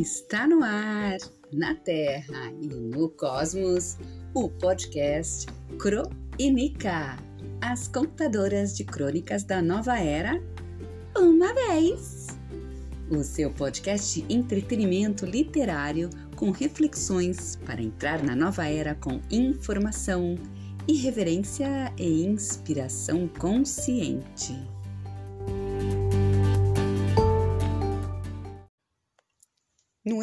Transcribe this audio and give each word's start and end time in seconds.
Está 0.00 0.48
no 0.48 0.62
ar, 0.64 1.18
na 1.52 1.74
Terra 1.74 2.50
e 2.62 2.68
no 2.68 3.10
Cosmos, 3.10 3.98
o 4.32 4.48
podcast 4.48 5.46
Crônica, 5.78 7.18
as 7.60 7.86
contadoras 7.86 8.74
de 8.74 8.82
crônicas 8.82 9.44
da 9.44 9.60
nova 9.60 9.98
era, 9.98 10.42
uma 11.14 11.52
vez. 11.52 12.28
O 13.10 13.22
seu 13.22 13.50
podcast 13.50 14.22
de 14.22 14.34
entretenimento 14.34 15.26
literário 15.26 16.08
com 16.34 16.50
reflexões 16.50 17.56
para 17.66 17.82
entrar 17.82 18.22
na 18.22 18.34
nova 18.34 18.66
era 18.66 18.94
com 18.94 19.20
informação, 19.30 20.36
irreverência 20.88 21.92
e 21.98 22.24
inspiração 22.24 23.28
consciente. 23.28 24.79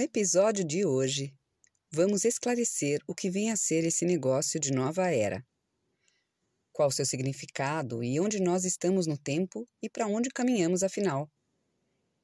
Episódio 0.08 0.64
de 0.64 0.86
hoje, 0.86 1.34
vamos 1.92 2.24
esclarecer 2.24 3.02
o 3.06 3.14
que 3.14 3.30
vem 3.30 3.52
a 3.52 3.58
ser 3.58 3.84
esse 3.84 4.06
negócio 4.06 4.58
de 4.58 4.72
nova 4.72 5.12
era. 5.12 5.46
Qual 6.72 6.90
seu 6.90 7.06
significado 7.06 8.02
e 8.02 8.18
onde 8.18 8.42
nós 8.42 8.64
estamos 8.64 9.06
no 9.06 9.18
tempo 9.18 9.68
e 9.84 9.90
para 9.90 10.08
onde 10.08 10.30
caminhamos 10.30 10.82
afinal. 10.82 11.30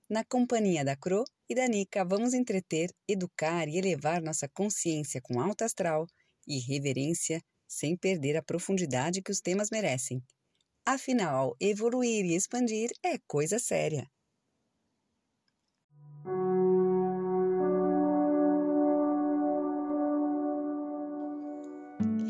Na 0.10 0.24
companhia 0.24 0.86
da 0.86 0.96
Cro 0.96 1.26
e 1.50 1.54
da 1.54 1.68
Nica, 1.68 2.06
vamos 2.06 2.34
entreter, 2.34 2.90
educar 3.06 3.68
e 3.68 3.78
elevar 3.78 4.22
nossa 4.22 4.48
consciência 4.48 5.20
com 5.22 5.42
alta 5.42 5.66
astral 5.66 6.08
e 6.48 6.60
reverência 6.60 7.42
sem 7.68 7.98
perder 7.98 8.38
a 8.38 8.44
profundidade 8.44 9.22
que 9.22 9.32
os 9.32 9.42
temas 9.42 9.70
merecem. 9.70 10.24
Afinal, 10.86 11.54
evoluir 11.60 12.24
e 12.24 12.34
expandir 12.34 12.92
é 13.04 13.18
coisa 13.28 13.60
séria. 13.60 14.10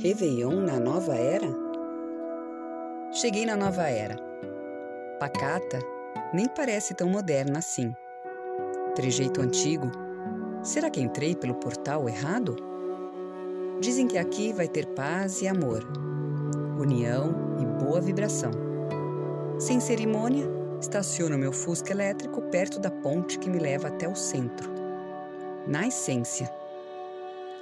Réveillon 0.04 0.60
na 0.60 0.82
nova 0.82 1.16
era? 1.16 1.48
Cheguei 3.14 3.46
na 3.46 3.56
nova 3.56 3.84
era. 3.84 4.18
Pacata 5.18 5.80
nem 6.34 6.46
parece 6.46 6.94
tão 6.94 7.08
moderna 7.08 7.60
assim. 7.60 7.96
Trejeito 8.96 9.40
antigo. 9.42 9.90
Será 10.62 10.90
que 10.90 11.00
entrei 11.00 11.38
pelo 11.38 11.56
portal 11.56 12.10
errado? 12.10 12.58
Dizem 13.80 14.06
que 14.06 14.18
aqui 14.18 14.52
vai 14.52 14.68
ter 14.68 14.88
paz 14.88 15.42
e 15.42 15.48
amor, 15.48 15.88
união 16.78 17.34
e 17.62 17.66
boa 17.82 18.02
vibração. 18.02 18.52
Sem 19.58 19.80
cerimônia, 19.80 20.46
estaciono 20.82 21.38
meu 21.38 21.54
Fusca 21.54 21.94
elétrico 21.94 22.42
perto 22.42 22.78
da 22.78 22.92
ponte 22.92 23.40
que 23.40 23.50
me 23.50 23.58
leva 23.58 23.88
até 23.88 24.06
o 24.06 24.18
centro. 24.18 24.70
Na 25.66 25.88
essência, 25.88 26.54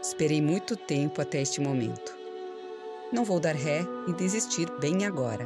esperei 0.01 0.41
muito 0.41 0.75
tempo 0.75 1.21
até 1.21 1.39
este 1.39 1.61
momento. 1.61 2.20
Não 3.11 3.25
vou 3.25 3.41
dar 3.41 3.55
ré 3.55 3.85
e 4.07 4.13
desistir 4.13 4.71
bem 4.79 5.05
agora. 5.05 5.45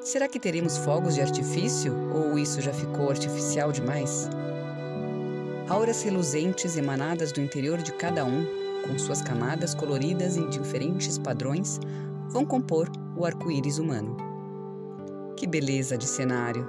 Será 0.00 0.28
que 0.28 0.38
teremos 0.38 0.76
fogos 0.76 1.16
de 1.16 1.20
artifício 1.20 1.92
ou 2.14 2.38
isso 2.38 2.60
já 2.60 2.72
ficou 2.72 3.10
artificial 3.10 3.72
demais? 3.72 4.28
Auras 5.68 6.00
reluzentes 6.02 6.76
emanadas 6.76 7.32
do 7.32 7.40
interior 7.40 7.78
de 7.78 7.92
cada 7.94 8.24
um, 8.24 8.46
com 8.86 8.96
suas 9.00 9.20
camadas 9.20 9.74
coloridas 9.74 10.36
em 10.36 10.48
diferentes 10.48 11.18
padrões, 11.18 11.80
vão 12.28 12.46
compor 12.46 12.88
o 13.16 13.24
arco-íris 13.24 13.78
humano. 13.78 14.16
Que 15.36 15.46
beleza 15.46 15.98
de 15.98 16.06
cenário! 16.06 16.68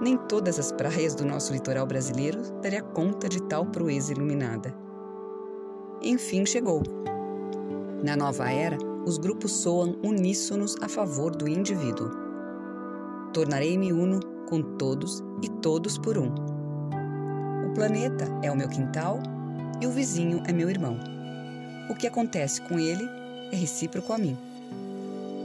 Nem 0.00 0.16
todas 0.16 0.58
as 0.58 0.72
praias 0.72 1.14
do 1.14 1.24
nosso 1.24 1.52
litoral 1.52 1.86
brasileiro 1.86 2.42
daria 2.60 2.82
conta 2.82 3.28
de 3.28 3.40
tal 3.44 3.66
proeza 3.66 4.12
iluminada. 4.12 4.74
Enfim 6.02 6.44
chegou 6.44 6.82
na 8.04 8.14
nova 8.14 8.50
era, 8.50 8.76
os 9.06 9.16
grupos 9.16 9.50
soam 9.50 9.96
uníssonos 10.04 10.76
a 10.82 10.88
favor 10.90 11.34
do 11.34 11.48
indivíduo. 11.48 12.10
Tornarei-me 13.32 13.94
uno 13.94 14.20
com 14.46 14.60
todos 14.76 15.24
e 15.42 15.48
todos 15.48 15.96
por 15.96 16.18
um. 16.18 16.30
O 17.66 17.72
planeta 17.72 18.26
é 18.42 18.50
o 18.50 18.56
meu 18.56 18.68
quintal 18.68 19.20
e 19.80 19.86
o 19.86 19.90
vizinho 19.90 20.42
é 20.46 20.52
meu 20.52 20.68
irmão. 20.68 20.98
O 21.88 21.94
que 21.94 22.06
acontece 22.06 22.60
com 22.68 22.78
ele 22.78 23.08
é 23.50 23.56
recíproco 23.56 24.12
a 24.12 24.18
mim. 24.18 24.36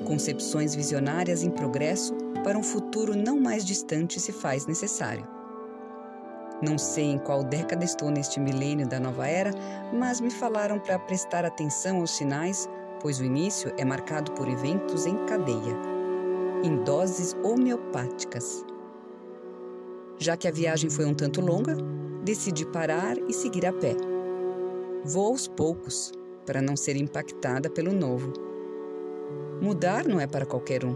Concepções 0.06 0.76
visionárias 0.76 1.44
em 1.44 1.50
progresso 1.50 2.14
para 2.44 2.58
um 2.58 2.64
futuro 2.64 3.16
não 3.16 3.40
mais 3.40 3.64
distante 3.64 4.20
se 4.20 4.34
faz 4.34 4.66
necessário. 4.66 5.39
Não 6.62 6.78
sei 6.78 7.06
em 7.06 7.18
qual 7.18 7.44
década 7.44 7.86
estou 7.86 8.12
neste 8.12 8.40
milênio 8.40 8.88
da 8.88 9.00
nova 9.00 9.28
era, 9.28 9.52
mas 9.94 10.20
me 10.20 10.30
falaram 10.30 10.78
para 10.78 11.00
prestar 11.00 11.46
atenção 11.46 12.02
aos 12.02 12.12
sinais, 12.12 12.68
pois 13.02 13.20
o 13.20 13.24
início 13.24 13.72
é 13.78 13.86
marcado 13.86 14.32
por 14.34 14.48
eventos 14.48 15.06
em 15.06 15.16
cadeia, 15.26 15.78
em 16.64 16.84
doses 16.84 17.34
homeopáticas. 17.44 18.66
Já 20.18 20.36
que 20.36 20.50
a 20.50 20.52
viagem 20.52 20.90
foi 20.90 21.06
um 21.06 21.14
tanto 21.14 21.40
longa, 21.40 21.78
decidi 22.26 22.66
parar 22.66 23.18
e 23.30 23.34
seguir 23.34 23.66
a 23.66 23.72
pé. 23.72 23.96
Vou 25.06 25.28
aos 25.28 25.48
poucos, 25.48 26.12
para 26.46 26.62
não 26.62 26.76
ser 26.76 26.98
impactada 26.98 27.70
pelo 27.70 27.94
novo. 27.94 28.34
Mudar 29.62 30.06
não 30.06 30.20
é 30.20 30.28
para 30.28 30.46
qualquer 30.46 30.84
um. 30.84 30.96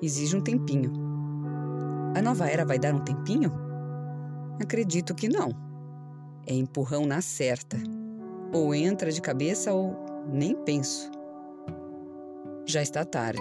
Exige 0.00 0.34
um 0.34 0.40
tempinho. 0.40 0.90
A 2.16 2.22
nova 2.22 2.46
era 2.48 2.64
vai 2.64 2.78
dar 2.78 2.94
um 2.94 3.00
tempinho? 3.00 3.71
Acredito 4.60 5.14
que 5.14 5.28
não. 5.28 5.50
É 6.46 6.54
empurrão 6.54 7.06
na 7.06 7.20
certa. 7.20 7.76
Ou 8.52 8.74
entra 8.74 9.10
de 9.10 9.20
cabeça 9.20 9.72
ou 9.72 9.96
nem 10.26 10.54
penso. 10.54 11.10
Já 12.66 12.82
está 12.82 13.04
tarde. 13.04 13.40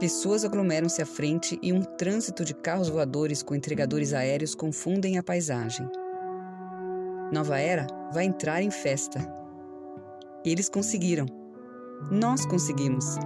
Pessoas 0.00 0.44
aglomeram-se 0.44 1.02
à 1.02 1.06
frente 1.06 1.58
e 1.60 1.72
um 1.72 1.82
trânsito 1.82 2.44
de 2.44 2.54
carros 2.54 2.88
voadores 2.88 3.42
com 3.42 3.54
entregadores 3.54 4.12
aéreos 4.12 4.54
confundem 4.54 5.18
a 5.18 5.22
paisagem. 5.22 5.88
Nova 7.32 7.58
Era 7.58 7.86
vai 8.12 8.24
entrar 8.24 8.62
em 8.62 8.70
festa. 8.70 9.20
Eles 10.44 10.68
conseguiram. 10.68 11.26
Nós 12.10 12.46
conseguimos. 12.46 13.16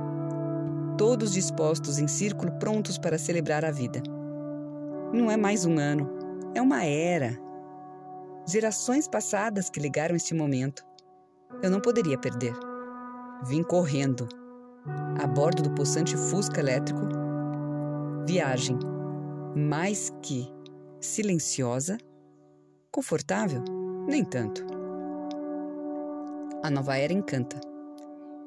Todos 0.97 1.33
dispostos 1.33 1.99
em 1.99 2.09
círculo 2.09 2.51
prontos 2.53 2.97
para 2.97 3.19
celebrar 3.19 3.65
a 3.65 3.71
vida. 3.71 4.03
Não 5.13 5.31
é 5.31 5.37
mais 5.37 5.67
um 5.67 5.79
ano, 5.79 6.09
é 6.55 6.61
uma 6.61 6.85
era. 6.85 7.39
Gerações 8.47 9.09
passadas 9.09 9.71
que 9.71 9.81
ligaram 9.81 10.17
este 10.17 10.35
momento. 10.35 10.85
Eu 11.63 11.71
não 11.71 11.81
poderia 11.81 12.19
perder. 12.19 12.55
Vim 13.45 13.63
correndo. 13.63 14.29
A 15.23 15.27
bordo 15.27 15.63
do 15.63 15.71
possante 15.71 16.17
Fusca 16.17 16.61
elétrico. 16.61 17.03
Viagem 18.27 18.79
mais 19.55 20.11
que 20.23 20.51
silenciosa, 21.01 21.99
confortável, 22.91 23.63
nem 24.07 24.25
tanto. 24.25 24.65
A 26.63 26.71
nova 26.71 26.97
era 26.97 27.13
encanta. 27.13 27.61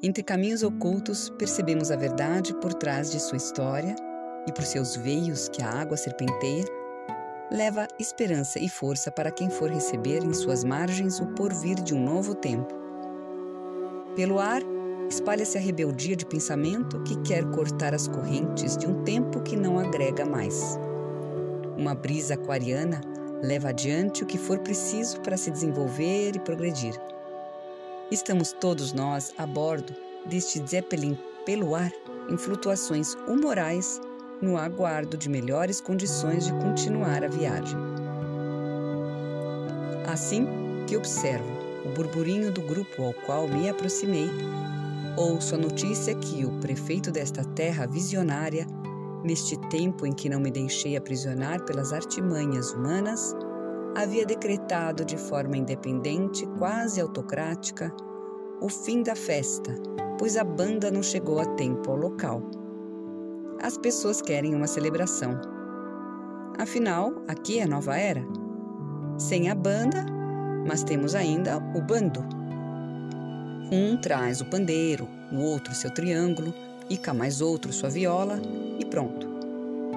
Entre 0.02 0.22
caminhos 0.22 0.62
ocultos, 0.62 1.30
percebemos 1.38 1.90
a 1.90 1.96
verdade 1.96 2.54
por 2.60 2.74
trás 2.74 3.10
de 3.10 3.20
sua 3.20 3.36
história 3.36 3.94
e 4.46 4.52
por 4.52 4.64
seus 4.64 4.96
veios 4.96 5.48
que 5.48 5.62
a 5.62 5.70
água 5.70 5.96
serpenteia 5.96 6.64
leva 7.50 7.86
esperança 7.98 8.58
e 8.58 8.68
força 8.68 9.10
para 9.10 9.30
quem 9.30 9.48
for 9.48 9.70
receber 9.70 10.24
em 10.24 10.32
suas 10.32 10.64
margens 10.64 11.20
o 11.20 11.26
porvir 11.28 11.76
de 11.76 11.94
um 11.94 12.02
novo 12.02 12.34
tempo. 12.34 12.74
Pelo 14.16 14.40
ar, 14.40 14.62
espalha-se 15.08 15.56
a 15.56 15.60
rebeldia 15.60 16.16
de 16.16 16.26
pensamento 16.26 17.00
que 17.02 17.16
quer 17.22 17.44
cortar 17.52 17.94
as 17.94 18.08
correntes 18.08 18.76
de 18.76 18.86
um 18.86 19.04
tempo 19.04 19.40
que 19.42 19.56
não 19.56 19.78
agrega 19.78 20.24
mais. 20.24 20.78
Uma 21.76 21.94
brisa 21.94 22.34
aquariana 22.34 23.00
leva 23.42 23.68
adiante 23.68 24.24
o 24.24 24.26
que 24.26 24.38
for 24.38 24.58
preciso 24.58 25.20
para 25.20 25.36
se 25.36 25.50
desenvolver 25.50 26.34
e 26.34 26.40
progredir. 26.40 26.94
Estamos 28.10 28.52
todos 28.52 28.92
nós 28.92 29.32
a 29.38 29.46
bordo 29.46 29.94
deste 30.24 30.66
Zeppelin 30.66 31.16
pelo 31.44 31.74
ar 31.74 31.92
em 32.28 32.36
flutuações 32.36 33.14
humorais 33.28 34.00
no 34.40 34.56
aguardo 34.56 35.16
de 35.16 35.28
melhores 35.28 35.80
condições 35.80 36.46
de 36.46 36.52
continuar 36.52 37.24
a 37.24 37.28
viagem. 37.28 37.78
Assim 40.06 40.46
que 40.86 40.96
observo 40.96 41.50
o 41.84 41.88
burburinho 41.90 42.52
do 42.52 42.60
grupo 42.60 43.02
ao 43.02 43.12
qual 43.12 43.48
me 43.48 43.68
aproximei, 43.68 44.28
ouço 45.16 45.54
a 45.54 45.58
notícia 45.58 46.14
que 46.14 46.44
o 46.44 46.52
prefeito 46.60 47.10
desta 47.10 47.44
terra 47.44 47.86
visionária, 47.86 48.66
neste 49.24 49.56
tempo 49.68 50.06
em 50.06 50.12
que 50.12 50.28
não 50.28 50.38
me 50.38 50.50
deixei 50.50 50.96
aprisionar 50.96 51.64
pelas 51.64 51.92
artimanhas 51.92 52.72
humanas, 52.72 53.34
havia 53.96 54.26
decretado 54.26 55.04
de 55.04 55.16
forma 55.16 55.56
independente, 55.56 56.46
quase 56.58 57.00
autocrática, 57.00 57.92
o 58.60 58.68
fim 58.68 59.02
da 59.02 59.16
festa, 59.16 59.74
pois 60.18 60.36
a 60.36 60.44
banda 60.44 60.90
não 60.90 61.02
chegou 61.02 61.40
a 61.40 61.46
tempo 61.54 61.90
ao 61.90 61.96
local 61.96 62.42
as 63.62 63.76
pessoas 63.78 64.20
querem 64.20 64.54
uma 64.54 64.66
celebração. 64.66 65.40
Afinal, 66.58 67.12
aqui 67.28 67.58
é 67.58 67.66
nova 67.66 67.96
era. 67.96 68.24
sem 69.18 69.48
a 69.48 69.54
banda, 69.54 70.04
mas 70.66 70.82
temos 70.82 71.14
ainda 71.14 71.56
o 71.56 71.80
bando. 71.80 72.24
Um 73.72 73.96
traz 73.96 74.40
o 74.40 74.44
pandeiro, 74.44 75.08
o 75.32 75.40
outro 75.40 75.74
seu 75.74 75.90
triângulo, 75.90 76.52
e 76.88 76.96
cá 76.96 77.12
mais 77.12 77.40
outro 77.40 77.72
sua 77.72 77.88
viola, 77.88 78.40
e 78.78 78.84
pronto. 78.84 79.26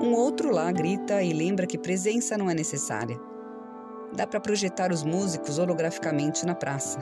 Um 0.01 0.13
outro 0.13 0.51
lá 0.51 0.71
grita 0.71 1.21
e 1.21 1.33
lembra 1.33 1.67
que 1.67 1.77
presença 1.77 2.37
não 2.37 2.49
é 2.49 2.53
necessária. 2.53 3.19
Dá 4.13 4.25
para 4.25 4.39
projetar 4.39 4.91
os 4.91 5.03
músicos 5.03 5.59
holograficamente 5.59 6.45
na 6.45 6.55
praça. 6.55 6.99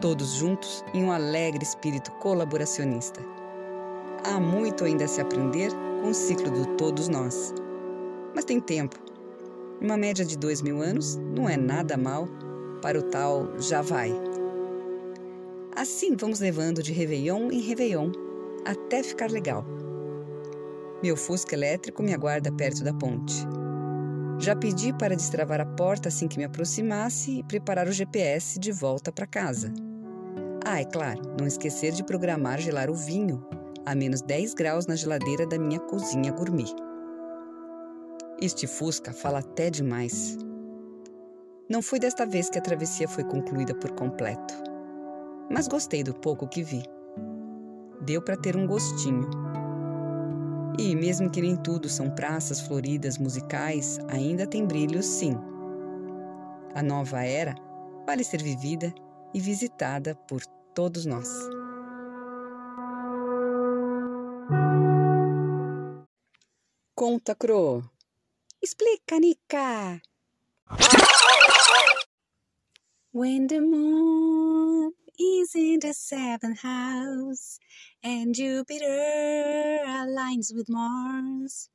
Todos 0.00 0.34
juntos 0.34 0.84
em 0.92 1.02
um 1.02 1.10
alegre 1.10 1.64
espírito 1.64 2.12
colaboracionista. 2.12 3.20
Há 4.28 4.40
muito 4.40 4.84
ainda 4.84 5.04
a 5.04 5.08
se 5.08 5.20
aprender 5.20 5.70
com 6.02 6.10
o 6.10 6.14
ciclo 6.14 6.50
do 6.50 6.76
todos 6.76 7.06
nós. 7.06 7.54
Mas 8.34 8.44
tem 8.44 8.58
tempo. 8.58 8.96
Uma 9.80 9.96
média 9.96 10.24
de 10.24 10.36
dois 10.36 10.60
mil 10.60 10.82
anos 10.82 11.14
não 11.14 11.48
é 11.48 11.56
nada 11.56 11.96
mal 11.96 12.26
para 12.82 12.98
o 12.98 13.02
tal 13.04 13.56
já 13.60 13.82
vai. 13.82 14.12
Assim 15.76 16.16
vamos 16.16 16.40
levando 16.40 16.82
de 16.82 16.92
Réveillon 16.92 17.52
em 17.52 17.60
Réveillon 17.60 18.10
até 18.64 19.00
ficar 19.00 19.30
legal. 19.30 19.64
Meu 21.00 21.16
Fusca 21.16 21.54
elétrico 21.54 22.02
me 22.02 22.12
aguarda 22.12 22.50
perto 22.50 22.82
da 22.82 22.92
ponte. 22.92 23.46
Já 24.40 24.56
pedi 24.56 24.92
para 24.92 25.14
destravar 25.14 25.60
a 25.60 25.66
porta 25.66 26.08
assim 26.08 26.26
que 26.26 26.36
me 26.36 26.44
aproximasse 26.44 27.38
e 27.38 27.42
preparar 27.44 27.86
o 27.86 27.92
GPS 27.92 28.58
de 28.58 28.72
volta 28.72 29.12
para 29.12 29.24
casa. 29.24 29.72
Ah, 30.64 30.80
é 30.80 30.84
claro, 30.84 31.22
não 31.38 31.46
esquecer 31.46 31.92
de 31.92 32.02
programar 32.02 32.60
gelar 32.60 32.90
o 32.90 32.94
vinho 32.94 33.40
a 33.86 33.94
menos 33.94 34.20
10 34.20 34.54
graus 34.54 34.86
na 34.86 34.96
geladeira 34.96 35.46
da 35.46 35.58
minha 35.58 35.78
cozinha 35.78 36.32
gourmet. 36.32 36.68
Este 38.42 38.66
Fusca 38.66 39.12
fala 39.12 39.38
até 39.38 39.70
demais. 39.70 40.36
Não 41.70 41.80
foi 41.80 42.00
desta 42.00 42.26
vez 42.26 42.50
que 42.50 42.58
a 42.58 42.62
travessia 42.62 43.08
foi 43.08 43.24
concluída 43.24 43.74
por 43.74 43.92
completo, 43.92 44.54
mas 45.50 45.68
gostei 45.68 46.02
do 46.02 46.12
pouco 46.12 46.48
que 46.48 46.62
vi. 46.62 46.82
Deu 48.02 48.20
para 48.20 48.36
ter 48.36 48.56
um 48.56 48.66
gostinho. 48.66 49.30
E 50.78 50.94
mesmo 50.94 51.30
que 51.30 51.40
nem 51.40 51.56
tudo 51.56 51.88
são 51.88 52.10
praças 52.10 52.60
floridas 52.60 53.16
musicais, 53.16 53.98
ainda 54.08 54.46
tem 54.46 54.66
brilho 54.66 55.02
sim. 55.02 55.34
A 56.74 56.82
nova 56.82 57.24
era 57.24 57.54
vale 58.04 58.22
ser 58.22 58.42
vivida 58.42 58.92
e 59.32 59.40
visitada 59.40 60.14
por 60.28 60.44
todos 60.74 61.06
nós. 61.06 61.55
Conta, 67.06 67.36
Cro. 67.36 67.84
Explica, 68.60 69.20
Nica. 69.20 70.00
When 73.12 73.46
the 73.46 73.60
moon 73.60 74.92
is 75.16 75.54
in 75.54 75.78
the 75.78 75.94
seventh 75.94 76.62
house 76.62 77.60
and 78.02 78.34
Jupiter 78.34 79.84
aligns 79.86 80.52
with 80.52 80.68
Mars, 80.68 81.70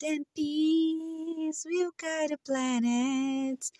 then 0.00 0.24
peace 0.34 1.64
will 1.64 1.92
guide 1.96 2.30
the 2.30 2.38
planets 2.44 3.70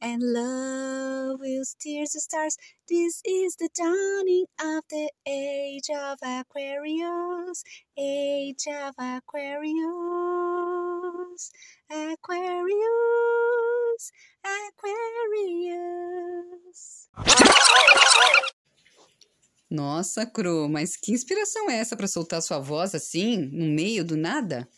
and 0.00 0.22
love 0.22 1.40
will 1.40 1.64
steer 1.64 2.04
the 2.04 2.20
stars. 2.20 2.56
This 2.88 3.20
is 3.24 3.56
the 3.56 3.68
dawning 3.76 4.46
of 4.60 4.84
the 4.90 5.10
age 5.26 5.90
of 5.94 6.18
Aquarius, 6.22 7.64
age 7.96 8.66
of 8.68 8.94
Aquarius, 8.98 10.27
Aquarius, 11.88 12.72
Aquarius. 14.42 15.48
Nossa, 19.70 20.24
Cru, 20.26 20.68
mas 20.68 20.96
que 20.96 21.12
inspiração 21.12 21.70
é 21.70 21.78
essa 21.78 21.96
para 21.96 22.08
soltar 22.08 22.40
sua 22.42 22.58
voz 22.58 22.94
assim, 22.94 23.36
no 23.36 23.66
meio 23.66 24.04
do 24.04 24.16
nada? 24.16 24.68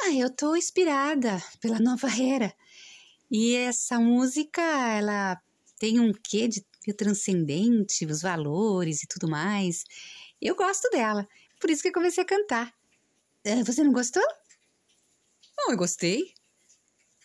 Ah, 0.00 0.12
eu 0.12 0.34
tô 0.34 0.56
inspirada 0.56 1.42
pela 1.60 1.78
nova 1.78 2.08
era. 2.08 2.54
E 3.30 3.54
essa 3.54 4.00
música, 4.00 4.62
ela 4.62 5.38
tem 5.78 6.00
um 6.00 6.12
quê 6.12 6.48
de 6.48 6.64
transcendente, 6.96 8.06
os 8.06 8.22
valores 8.22 9.02
e 9.02 9.06
tudo 9.06 9.28
mais. 9.28 9.84
Eu 10.40 10.54
gosto 10.54 10.88
dela, 10.90 11.28
por 11.60 11.68
isso 11.68 11.82
que 11.82 11.88
eu 11.88 11.92
comecei 11.92 12.22
a 12.22 12.26
cantar. 12.26 12.72
Eh, 13.44 13.62
você 13.62 13.82
não 13.84 13.92
gostou? 13.92 14.22
Não, 15.58 15.72
eu 15.72 15.76
gostei. 15.76 16.32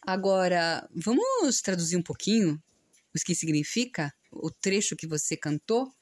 Agora, 0.01 0.89
vamos 0.93 1.61
traduzir 1.61 1.95
um 1.95 2.01
pouquinho 2.01 2.61
o 3.15 3.19
que 3.23 3.35
significa 3.35 4.11
o 4.31 4.49
trecho 4.49 4.95
que 4.95 5.05
você 5.05 5.37
cantou? 5.37 5.93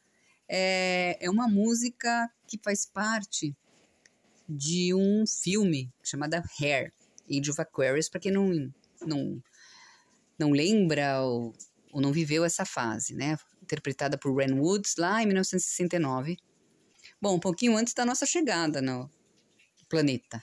É, 0.48 1.18
é 1.19 1.30
uma 1.30 1.48
música 1.48 2.31
que 2.48 2.57
faz 2.63 2.86
parte 2.86 3.54
de 4.48 4.94
um 4.94 5.25
filme 5.28 5.94
chamado 6.01 6.36
Hair, 6.60 6.94
Age 7.30 7.51
of 7.51 7.62
Aquarius, 7.62 8.10
para 8.10 8.19
quem 8.19 8.31
não, 8.31 8.74
não 9.01 9.44
não 10.39 10.51
lembra 10.51 11.22
ou, 11.22 11.54
ou 11.92 12.01
não 12.01 12.12
viveu 12.12 12.44
essa 12.44 12.66
fase, 12.66 13.13
né? 13.13 13.38
Interpretada 13.62 14.18
por 14.18 14.36
Ren 14.36 14.56
Woods 14.56 14.95
lá 14.98 15.22
em 15.22 15.27
1969. 15.27 16.38
Bom, 17.22 17.36
um 17.36 17.39
pouquinho 17.39 17.77
antes 17.77 17.94
da 17.94 18.06
nossa 18.06 18.25
chegada 18.25 18.81
no 18.81 19.10
planeta. 19.88 20.42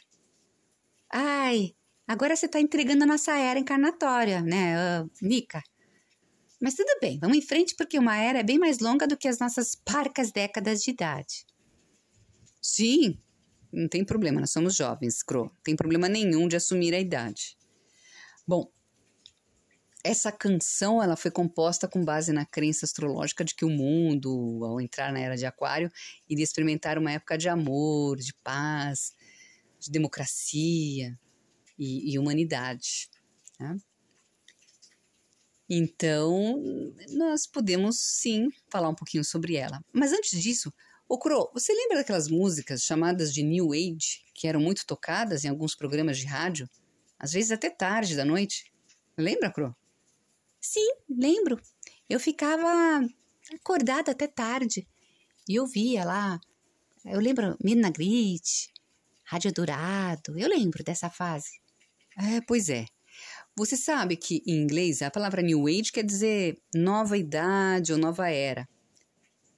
Ai, 1.12 1.74
agora 2.08 2.34
você 2.34 2.46
está 2.46 2.58
entregando 2.58 3.04
a 3.04 3.06
nossa 3.06 3.36
era 3.36 3.58
encarnatória, 3.60 4.40
né, 4.40 5.02
uh, 5.02 5.10
Mika? 5.20 5.62
Mas 6.60 6.74
tudo 6.74 6.98
bem, 7.00 7.18
vamos 7.20 7.36
em 7.36 7.42
frente 7.42 7.76
porque 7.76 7.98
uma 7.98 8.16
era 8.16 8.40
é 8.40 8.42
bem 8.42 8.58
mais 8.58 8.80
longa 8.80 9.06
do 9.06 9.16
que 9.16 9.28
as 9.28 9.38
nossas 9.38 9.76
parcas 9.76 10.32
décadas 10.32 10.82
de 10.82 10.90
idade. 10.90 11.46
Sim, 12.60 13.20
não 13.70 13.86
tem 13.86 14.04
problema, 14.04 14.40
nós 14.40 14.50
somos 14.50 14.74
jovens, 14.74 15.22
Cro. 15.22 15.44
Não 15.44 15.62
tem 15.62 15.76
problema 15.76 16.08
nenhum 16.08 16.48
de 16.48 16.56
assumir 16.56 16.94
a 16.94 16.98
idade. 16.98 17.56
Bom, 18.46 18.68
essa 20.02 20.32
canção 20.32 21.02
ela 21.02 21.16
foi 21.16 21.30
composta 21.30 21.86
com 21.86 22.04
base 22.04 22.32
na 22.32 22.46
crença 22.46 22.86
astrológica 22.86 23.44
de 23.44 23.54
que 23.54 23.64
o 23.64 23.70
mundo, 23.70 24.64
ao 24.64 24.80
entrar 24.80 25.12
na 25.12 25.20
era 25.20 25.36
de 25.36 25.44
Aquário, 25.44 25.92
iria 26.28 26.42
experimentar 26.42 26.98
uma 26.98 27.12
época 27.12 27.36
de 27.36 27.48
amor, 27.48 28.16
de 28.16 28.34
paz, 28.34 29.12
de 29.78 29.90
democracia 29.90 31.16
e, 31.78 32.12
e 32.12 32.18
humanidade. 32.18 33.08
Né? 33.58 33.76
Então, 35.70 36.62
nós 37.10 37.46
podemos 37.46 38.00
sim 38.00 38.48
falar 38.70 38.88
um 38.88 38.94
pouquinho 38.94 39.24
sobre 39.24 39.56
ela. 39.56 39.84
Mas 39.92 40.12
antes 40.12 40.40
disso, 40.40 40.72
Okuro, 41.08 41.50
você 41.54 41.72
lembra 41.72 41.98
daquelas 41.98 42.28
músicas 42.28 42.82
chamadas 42.82 43.32
de 43.32 43.42
New 43.42 43.72
Age, 43.72 44.24
que 44.34 44.46
eram 44.46 44.60
muito 44.60 44.86
tocadas 44.86 45.42
em 45.42 45.48
alguns 45.48 45.74
programas 45.74 46.18
de 46.18 46.26
rádio? 46.26 46.68
Às 47.18 47.32
vezes 47.32 47.50
até 47.50 47.70
tarde 47.70 48.14
da 48.14 48.26
noite? 48.26 48.70
Lembra, 49.16 49.50
Cro? 49.50 49.74
Sim, 50.60 50.86
lembro. 51.08 51.58
Eu 52.08 52.20
ficava 52.20 53.00
acordada 53.54 54.12
até 54.12 54.26
tarde 54.26 54.86
e 55.48 55.58
ouvia 55.58 56.04
lá. 56.04 56.38
Eu 57.06 57.20
lembro 57.20 57.56
Mina 57.64 57.90
Grit, 57.90 58.70
Rádio 59.24 59.52
Dourado. 59.52 60.38
Eu 60.38 60.48
lembro 60.48 60.84
dessa 60.84 61.08
fase. 61.08 61.58
É, 62.18 62.40
pois 62.40 62.68
é. 62.68 62.84
Você 63.56 63.76
sabe 63.76 64.16
que 64.16 64.42
em 64.46 64.56
inglês 64.56 65.02
a 65.02 65.10
palavra 65.10 65.42
New 65.42 65.66
Age 65.66 65.92
quer 65.92 66.04
dizer 66.04 66.60
nova 66.74 67.16
idade 67.16 67.92
ou 67.92 67.98
nova 67.98 68.28
era. 68.28 68.68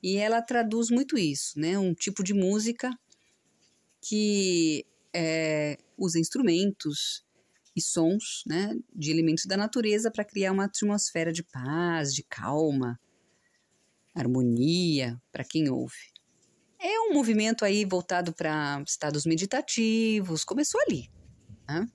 E 0.02 0.16
ela 0.16 0.40
traduz 0.40 0.90
muito 0.90 1.18
isso, 1.18 1.58
né? 1.58 1.78
Um 1.78 1.94
tipo 1.94 2.22
de 2.22 2.32
música 2.32 2.90
que 4.00 4.86
é, 5.14 5.78
usa 5.98 6.18
instrumentos 6.18 7.24
e 7.76 7.82
sons 7.82 8.42
né, 8.46 8.74
de 8.94 9.10
elementos 9.10 9.44
da 9.46 9.56
natureza 9.56 10.10
para 10.10 10.24
criar 10.24 10.52
uma 10.52 10.64
atmosfera 10.64 11.32
de 11.32 11.42
paz, 11.42 12.14
de 12.14 12.22
calma, 12.22 12.98
harmonia 14.14 15.20
para 15.30 15.44
quem 15.44 15.68
ouve. 15.68 16.10
É 16.78 16.98
um 17.00 17.12
movimento 17.12 17.64
aí 17.64 17.84
voltado 17.84 18.32
para 18.32 18.82
estados 18.86 19.26
meditativos, 19.26 20.44
começou 20.44 20.80
ali. 20.80 21.10
Né? 21.68 21.86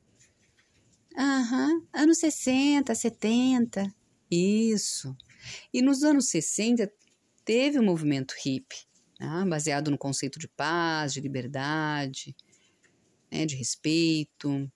Aham, 1.17 1.81
anos 1.93 2.17
60, 2.17 2.93
70. 2.93 3.93
Isso. 4.29 5.15
E 5.73 5.81
nos 5.81 6.03
anos 6.03 6.27
60 6.29 6.91
teve 7.45 7.79
o 7.79 7.81
um 7.81 7.85
movimento 7.85 8.35
hippie, 8.43 8.85
né? 9.19 9.45
baseado 9.47 9.89
no 9.89 9.97
conceito 9.97 10.37
de 10.37 10.47
paz, 10.47 11.13
de 11.13 11.21
liberdade, 11.21 12.35
né? 13.31 13.45
de 13.45 13.55
respeito. 13.55 14.69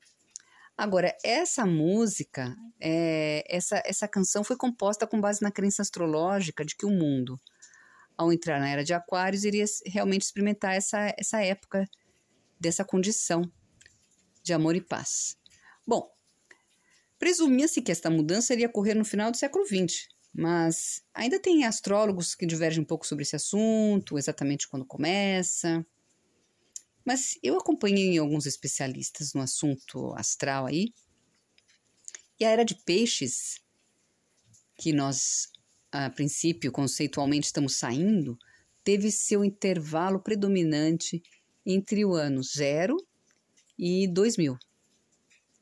Agora, 0.77 1.13
essa 1.25 1.65
música, 1.65 2.55
é, 2.79 3.43
essa, 3.53 3.81
essa 3.86 4.08
canção 4.08 4.41
foi 4.41 4.55
composta 4.55 5.05
com 5.05 5.19
base 5.19 5.41
na 5.41 5.51
crença 5.51 5.81
astrológica 5.81 6.63
de 6.63 6.74
que 6.75 6.86
o 6.86 6.89
mundo, 6.89 7.38
ao 8.17 8.31
entrar 8.31 8.62
na 8.62 8.69
era 8.69 8.84
de 8.84 8.93
Aquários, 8.93 9.43
iria 9.43 9.65
realmente 9.86 10.22
experimentar 10.22 10.74
essa, 10.74 11.13
essa 11.17 11.43
época 11.43 11.86
dessa 12.58 12.86
condição 12.86 13.41
de 14.41 14.53
amor 14.53 14.75
e 14.75 14.81
paz. 14.81 15.38
Bom, 15.86 16.10
Presumia-se 17.19 17.81
que 17.81 17.91
esta 17.91 18.09
mudança 18.09 18.53
iria 18.53 18.67
ocorrer 18.67 18.95
no 18.95 19.03
final 19.03 19.29
do 19.29 19.38
século 19.38 19.65
XX, 19.65 20.07
mas 20.33 21.03
ainda 21.13 21.38
tem 21.38 21.65
astrólogos 21.65 22.33
que 22.33 22.45
divergem 22.45 22.81
um 22.81 22.85
pouco 22.85 23.05
sobre 23.05 23.23
esse 23.23 23.35
assunto, 23.35 24.17
exatamente 24.17 24.69
quando 24.69 24.85
começa. 24.85 25.85
Mas 27.05 27.38
eu 27.43 27.57
acompanhei 27.57 28.17
alguns 28.17 28.45
especialistas 28.45 29.33
no 29.33 29.41
assunto 29.41 30.13
astral 30.15 30.65
aí, 30.65 30.93
e 32.39 32.45
a 32.45 32.49
era 32.49 32.63
de 32.63 32.75
peixes, 32.85 33.59
que 34.77 34.93
nós, 34.93 35.51
a 35.91 36.09
princípio, 36.09 36.71
conceitualmente 36.71 37.47
estamos 37.47 37.75
saindo, 37.75 38.38
teve 38.81 39.11
seu 39.11 39.43
intervalo 39.43 40.21
predominante 40.21 41.21
entre 41.65 42.05
o 42.05 42.13
ano 42.13 42.41
zero 42.41 42.95
e 43.77 44.07
2000, 44.07 44.57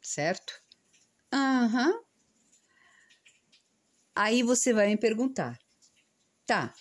certo? 0.04 0.67
Aham. 1.32 1.92
Uhum. 1.92 2.08
Aí 4.16 4.42
você 4.42 4.74
vai 4.74 4.88
me 4.88 4.98
perguntar, 4.98 5.60
tá, 6.48 6.74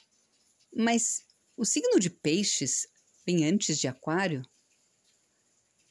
mas 0.74 1.22
o 1.54 1.66
signo 1.66 2.00
de 2.00 2.08
peixes 2.08 2.86
vem 3.26 3.44
antes 3.44 3.78
de 3.78 3.86
aquário? 3.86 4.42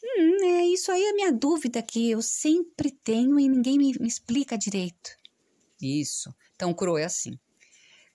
Hum, 0.04 0.44
é 0.44 0.66
isso 0.66 0.92
aí 0.92 1.06
a 1.06 1.14
minha 1.14 1.32
dúvida 1.32 1.84
que 1.84 2.10
eu 2.10 2.20
sempre 2.22 2.90
tenho 2.90 3.40
e 3.40 3.48
ninguém 3.48 3.78
me, 3.78 3.94
me 4.00 4.08
explica 4.08 4.58
direito. 4.58 5.12
Isso. 5.80 6.34
Então, 6.56 6.74
Cro 6.74 6.98
é 6.98 7.04
assim. 7.04 7.38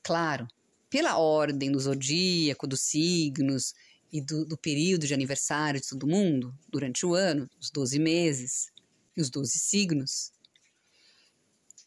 Claro, 0.02 0.48
pela 0.88 1.18
ordem 1.18 1.70
do 1.70 1.78
zodíaco, 1.78 2.66
dos 2.66 2.80
signos 2.80 3.74
e 4.12 4.20
do, 4.20 4.44
do, 4.44 4.58
período 4.58 5.06
de 5.06 5.14
aniversário 5.14 5.80
de 5.80 5.88
todo 5.88 6.06
mundo, 6.08 6.52
durante 6.68 7.06
o 7.06 7.14
ano, 7.14 7.48
os 7.60 7.70
12 7.70 7.98
meses 8.00 8.72
os 9.16 9.30
12 9.30 9.58
signos, 9.58 10.32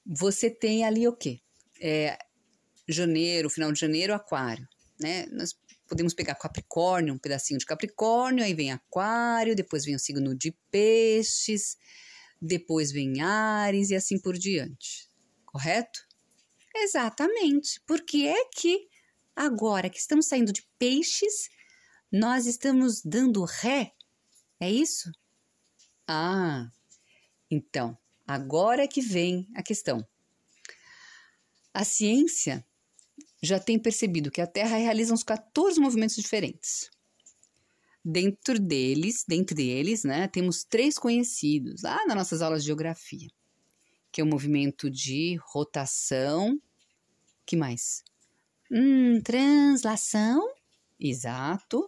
você 0.05 0.49
tem 0.49 0.83
ali 0.83 1.07
o 1.07 1.15
quê? 1.15 1.39
É, 1.79 2.17
janeiro, 2.87 3.49
final 3.49 3.71
de 3.71 3.79
janeiro, 3.79 4.13
aquário, 4.13 4.67
né? 4.99 5.25
Nós 5.27 5.55
podemos 5.87 6.13
pegar 6.13 6.35
Capricórnio, 6.35 7.13
um 7.13 7.17
pedacinho 7.17 7.59
de 7.59 7.65
Capricórnio, 7.65 8.43
aí 8.43 8.53
vem 8.53 8.71
Aquário, 8.71 9.55
depois 9.55 9.85
vem 9.85 9.95
o 9.95 9.99
signo 9.99 10.35
de 10.35 10.51
Peixes, 10.69 11.77
depois 12.41 12.91
vem 12.91 13.21
Ares 13.21 13.89
e 13.89 13.95
assim 13.95 14.19
por 14.19 14.37
diante. 14.37 15.07
Correto? 15.45 15.99
Exatamente. 16.75 17.79
Porque 17.85 18.25
é 18.27 18.45
que 18.45 18.87
agora 19.35 19.89
que 19.89 19.99
estamos 19.99 20.27
saindo 20.27 20.51
de 20.51 20.67
Peixes, 20.77 21.49
nós 22.11 22.45
estamos 22.45 23.01
dando 23.03 23.43
ré? 23.43 23.93
É 24.59 24.71
isso? 24.71 25.11
Ah, 26.07 26.69
então, 27.53 27.97
agora 28.27 28.83
é 28.83 28.87
que 28.87 29.01
vem 29.01 29.47
a 29.55 29.63
questão. 29.63 30.05
A 31.73 31.83
ciência 31.83 32.65
já 33.41 33.59
tem 33.59 33.77
percebido 33.77 34.31
que 34.31 34.41
a 34.41 34.47
Terra 34.47 34.77
realiza 34.77 35.13
uns 35.13 35.23
14 35.23 35.79
movimentos 35.79 36.15
diferentes. 36.15 36.89
Dentro 38.03 38.59
deles, 38.59 39.23
dentre 39.27 39.69
eles, 39.69 40.03
né, 40.03 40.27
temos 40.27 40.63
três 40.63 40.97
conhecidos 40.97 41.83
lá 41.83 42.05
nas 42.05 42.15
nossas 42.15 42.41
aulas 42.41 42.63
de 42.63 42.67
geografia, 42.67 43.29
que 44.11 44.19
é 44.19 44.23
o 44.23 44.27
movimento 44.27 44.89
de 44.89 45.37
rotação, 45.51 46.59
que 47.45 47.55
mais? 47.55 48.03
Hum, 48.71 49.21
translação. 49.21 50.53
Exato. 50.99 51.85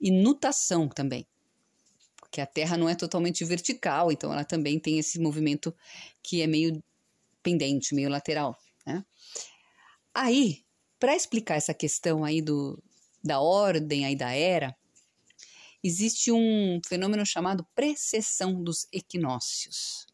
E 0.00 0.10
nutação 0.10 0.88
também. 0.88 1.26
Porque 2.34 2.40
a 2.40 2.46
Terra 2.46 2.76
não 2.76 2.88
é 2.88 2.96
totalmente 2.96 3.44
vertical, 3.44 4.10
então 4.10 4.32
ela 4.32 4.44
também 4.44 4.80
tem 4.80 4.98
esse 4.98 5.20
movimento 5.20 5.72
que 6.20 6.42
é 6.42 6.48
meio 6.48 6.82
pendente, 7.44 7.94
meio 7.94 8.10
lateral. 8.10 8.58
Né? 8.84 9.04
Aí, 10.12 10.64
para 10.98 11.14
explicar 11.14 11.54
essa 11.54 11.72
questão 11.72 12.24
aí 12.24 12.42
do, 12.42 12.82
da 13.22 13.38
ordem 13.38 14.04
aí 14.04 14.16
da 14.16 14.32
era, 14.32 14.76
existe 15.80 16.32
um 16.32 16.80
fenômeno 16.84 17.24
chamado 17.24 17.64
precessão 17.72 18.60
dos 18.60 18.88
equinócios. 18.90 20.04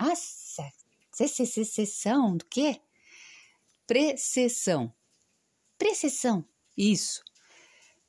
Nossa, 0.00 0.68
precessão 1.16 2.36
do 2.38 2.44
quê? 2.46 2.80
Precessão. 3.86 4.92
Precessão. 5.78 6.44
Isso. 6.76 7.22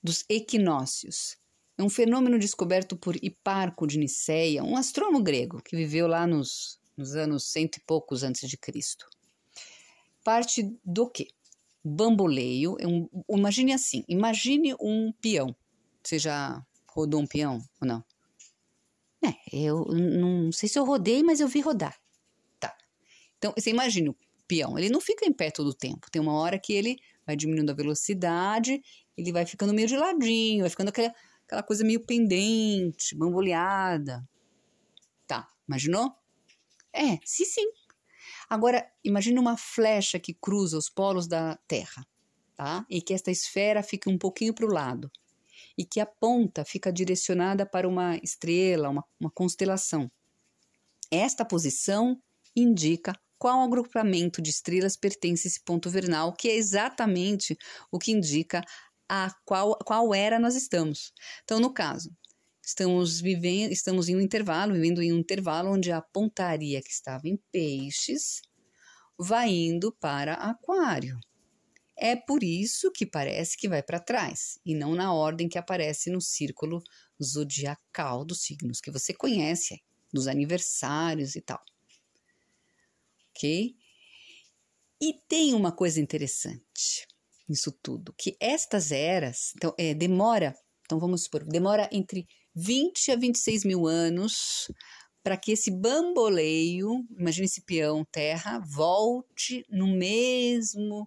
Dos 0.01 0.25
equinócios. 0.27 1.38
É 1.77 1.83
um 1.83 1.89
fenômeno 1.89 2.37
descoberto 2.37 2.95
por 2.95 3.15
Hiparco 3.15 3.87
de 3.87 3.97
Niceia, 3.97 4.63
um 4.63 4.77
astrônomo 4.77 5.23
grego 5.23 5.61
que 5.61 5.75
viveu 5.75 6.07
lá 6.07 6.27
nos, 6.27 6.79
nos 6.95 7.15
anos 7.15 7.51
cento 7.51 7.77
e 7.77 7.81
poucos 7.81 8.23
antes 8.23 8.47
de 8.47 8.57
Cristo 8.57 9.07
parte 10.23 10.75
do 10.83 11.09
quê? 11.09 11.27
Bamboleio, 11.83 12.77
é 12.79 12.87
um, 12.87 13.09
imagine 13.29 13.73
assim, 13.73 14.05
imagine 14.07 14.73
um 14.79 15.11
peão. 15.21 15.53
Você 16.01 16.17
já 16.17 16.65
rodou 16.87 17.19
um 17.19 17.27
peão 17.27 17.61
ou 17.81 17.87
não? 17.87 18.03
É, 19.21 19.33
eu 19.51 19.85
não 19.85 20.51
sei 20.51 20.69
se 20.69 20.79
eu 20.79 20.85
rodei, 20.85 21.21
mas 21.23 21.39
eu 21.39 21.47
vi 21.47 21.59
rodar. 21.59 21.97
Tá. 22.59 22.75
Então, 23.37 23.53
você 23.57 23.69
imagina 23.69 24.11
o 24.11 24.15
peão, 24.47 24.77
ele 24.77 24.89
não 24.89 25.01
fica 25.01 25.25
em 25.25 25.33
pé 25.33 25.51
todo 25.51 25.67
o 25.67 25.73
tempo. 25.73 26.09
Tem 26.09 26.21
uma 26.21 26.33
hora 26.33 26.57
que 26.57 26.71
ele 26.71 26.97
vai 27.25 27.35
diminuindo 27.35 27.71
a 27.71 27.75
velocidade, 27.75 28.81
ele 29.17 29.31
vai 29.31 29.45
ficando 29.45 29.73
meio 29.73 29.87
de 29.87 29.97
ladinho, 29.97 30.61
vai 30.61 30.69
ficando 30.69 30.89
aquela, 30.89 31.13
aquela 31.53 31.63
coisa 31.63 31.83
meio 31.83 32.00
pendente, 32.00 33.15
bamboleada. 33.15 34.27
Tá, 35.27 35.48
imaginou? 35.67 36.12
É, 36.91 37.19
sim, 37.24 37.45
sim. 37.45 37.72
Agora, 38.50 38.91
imagine 39.03 39.38
uma 39.39 39.55
flecha 39.55 40.19
que 40.19 40.33
cruza 40.33 40.77
os 40.77 40.89
polos 40.89 41.27
da 41.27 41.57
Terra, 41.67 42.05
tá? 42.55 42.86
E 42.89 43.01
que 43.01 43.13
esta 43.13 43.29
esfera 43.29 43.83
fica 43.83 44.10
um 44.10 44.17
pouquinho 44.17 44.53
para 44.53 44.65
o 44.65 44.74
lado. 44.74 45.12
E 45.77 45.86
que 45.86 46.00
a 46.00 46.05
ponta 46.05 46.65
fica 46.65 46.91
direcionada 46.91 47.65
para 47.65 47.88
uma 47.88 48.17
estrela, 48.17 48.89
uma, 48.89 49.03
uma 49.19 49.31
constelação. 49.31 50.12
Esta 51.12 51.45
posição 51.45 52.19
indica 52.55 53.13
qual 53.38 53.62
agrupamento 53.62 54.41
de 54.41 54.50
estrelas 54.50 54.95
pertence 54.95 55.48
a 55.48 55.50
esse 55.50 55.62
ponto 55.62 55.89
vernal, 55.89 56.33
que 56.33 56.48
é 56.48 56.55
exatamente 56.55 57.57
o 57.91 58.00
que 58.00 58.12
indica 58.12 58.63
a 59.10 59.33
qual, 59.45 59.77
qual 59.86 60.13
era 60.13 60.39
nós 60.39 60.55
estamos. 60.55 61.13
Então, 61.43 61.60
no 61.60 61.74
caso, 61.74 62.10
Estamos 62.65 63.19
vivendo, 63.19 63.74
estamos 63.74 64.07
em 64.07 64.15
um 64.15 64.22
intervalo, 64.22 64.74
vivendo 64.74 65.01
em 65.01 65.12
um 65.12 65.17
intervalo 65.17 65.69
onde 65.69 65.91
a 65.91 66.01
pontaria 66.01 66.81
que 66.81 66.89
estava 66.91 67.27
em 67.27 67.36
peixes 67.51 68.41
vai 69.19 69.50
indo 69.50 69.91
para 69.91 70.36
aquário. 70.36 71.19
É 71.98 72.15
por 72.15 72.41
isso 72.41 72.89
que 72.89 73.05
parece 73.05 73.57
que 73.57 73.67
vai 73.67 73.83
para 73.83 74.00
trás 74.00 74.57
e 74.65 74.74
não 74.74 74.95
na 74.95 75.13
ordem 75.13 75.50
que 75.50 75.57
aparece 75.57 76.10
no 76.10 76.22
círculo 76.22 76.81
zodiacal 77.22 78.24
dos 78.24 78.43
signos 78.43 78.79
que 78.79 78.89
você 78.89 79.13
conhece, 79.13 79.83
dos 80.12 80.25
aniversários 80.25 81.36
e 81.36 81.41
tal. 81.41 81.62
Ok? 83.31 83.75
E 85.01 85.13
tem 85.27 85.53
uma 85.53 85.74
coisa 85.74 86.00
interessante 86.00 87.05
nisso 87.53 87.72
tudo, 87.83 88.13
que 88.17 88.36
estas 88.39 88.91
eras, 88.91 89.53
então, 89.55 89.74
é, 89.77 89.93
demora, 89.93 90.55
então 90.86 91.00
vamos 91.00 91.24
supor, 91.24 91.43
demora 91.43 91.88
entre 91.91 92.27
20 92.55 93.12
a 93.12 93.15
26 93.15 93.63
mil 93.63 93.88
anos 93.88 94.72
para 95.24 95.38
que 95.38 95.51
esse 95.51 95.72
bamboleio, 95.72 97.05
imagine 97.17 97.45
esse 97.45 97.62
peão 97.62 98.03
terra, 98.12 98.60
volte 98.60 99.65
no 99.69 99.88
mesmo 99.88 101.05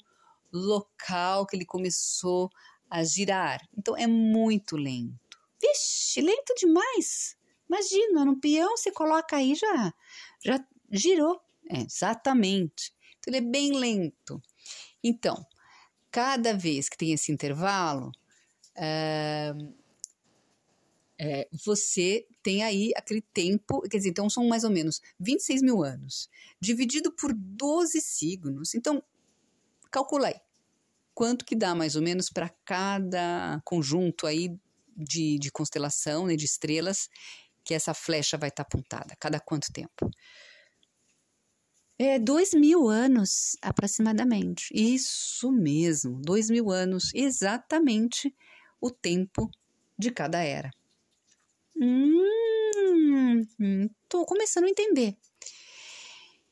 local 0.52 1.46
que 1.46 1.54
ele 1.54 1.66
começou 1.66 2.48
a 2.88 3.04
girar. 3.04 3.60
Então 3.76 3.96
é 3.96 4.06
muito 4.06 4.76
lento. 4.76 5.36
Vixe, 5.60 6.22
lento 6.22 6.54
demais. 6.56 7.36
Imagina, 7.68 8.24
no 8.24 8.40
peão 8.40 8.76
você 8.76 8.90
coloca 8.90 9.36
aí 9.36 9.54
já 9.54 9.92
já 10.42 10.64
girou. 10.90 11.38
É, 11.68 11.80
exatamente. 11.80 12.92
Então 13.18 13.34
ele 13.34 13.46
é 13.46 13.50
bem 13.50 13.72
lento. 13.72 14.40
Então, 15.02 15.44
cada 16.10 16.54
vez 16.54 16.88
que 16.88 16.96
tem 16.96 17.12
esse 17.12 17.32
intervalo, 17.32 18.10
uh, 18.76 19.74
é, 21.18 21.48
você 21.64 22.26
tem 22.42 22.62
aí 22.62 22.92
aquele 22.94 23.22
tempo, 23.22 23.80
quer 23.82 23.96
dizer, 23.96 24.10
então 24.10 24.28
são 24.28 24.46
mais 24.46 24.64
ou 24.64 24.70
menos 24.70 25.00
26 25.18 25.62
mil 25.62 25.82
anos, 25.82 26.28
dividido 26.60 27.10
por 27.10 27.32
12 27.34 28.00
signos. 28.00 28.74
Então, 28.74 29.02
calcula 29.90 30.28
aí 30.28 30.40
quanto 31.16 31.46
que 31.46 31.56
dá 31.56 31.74
mais 31.74 31.96
ou 31.96 32.02
menos 32.02 32.28
para 32.28 32.50
cada 32.62 33.58
conjunto 33.64 34.26
aí 34.26 34.54
de, 34.94 35.38
de 35.38 35.50
constelação, 35.50 36.26
né, 36.26 36.36
de 36.36 36.44
estrelas, 36.44 37.08
que 37.64 37.72
essa 37.72 37.94
flecha 37.94 38.36
vai 38.36 38.50
estar 38.50 38.64
tá 38.64 38.68
apontada. 38.68 39.16
Cada 39.18 39.40
quanto 39.40 39.72
tempo? 39.72 40.10
É 41.98 42.18
dois 42.18 42.52
mil 42.52 42.88
anos, 42.88 43.56
aproximadamente. 43.62 44.68
Isso 44.74 45.50
mesmo, 45.50 46.20
dois 46.20 46.50
mil 46.50 46.70
anos, 46.70 47.10
exatamente 47.14 48.34
o 48.80 48.90
tempo 48.90 49.50
de 49.98 50.10
cada 50.10 50.42
era. 50.42 50.70
Hum, 51.74 53.42
tô 54.08 54.26
começando 54.26 54.64
a 54.64 54.70
entender. 54.70 55.16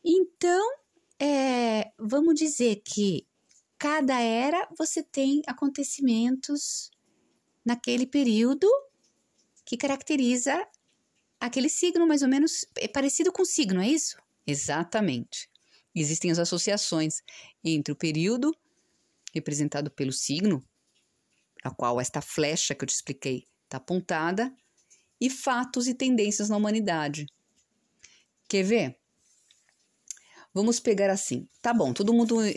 Então, 0.03 0.77
é, 1.21 1.93
vamos 1.99 2.35
dizer 2.35 2.83
que 2.85 3.27
cada 3.79 4.19
era 4.21 4.67
você 4.79 5.03
tem 5.03 5.43
acontecimentos 5.47 6.91
naquele 7.65 8.07
período 8.07 8.67
que 9.65 9.77
caracteriza 9.77 10.67
aquele 11.41 11.69
signo 11.69 12.07
mais 12.07 12.23
ou 12.23 12.29
menos 12.29 12.67
é 12.77 12.89
parecido 12.89 13.31
com 13.33 13.43
o 13.43 13.47
signo, 13.47 13.81
é 13.81 13.89
isso? 13.89 14.17
Exatamente. 14.47 15.49
Existem 15.95 16.31
as 16.31 16.39
associações 16.39 17.23
entre 17.63 17.93
o 17.93 17.97
período 17.97 18.53
representado 19.35 19.91
pelo 19.91 20.13
signo, 20.13 20.63
a 21.63 21.71
qual 21.71 22.01
esta 22.01 22.21
flecha 22.21 22.75
que 22.75 22.85
eu 22.85 22.89
te 22.89 22.95
expliquei 22.95 23.45
está 23.65 23.79
apontada, 23.79 24.55
e 25.21 25.31
fatos 25.31 25.89
e 25.89 25.95
tendências 25.95 26.49
na 26.49 26.57
humanidade. 26.57 27.27
Quer 28.49 28.63
ver? 28.63 28.99
Vamos 30.53 30.79
pegar 30.79 31.11
assim. 31.11 31.49
Tá 31.61 31.75
bom, 31.75 31.93
todo 31.93 32.15
mundo 32.15 32.41
é, 32.41 32.55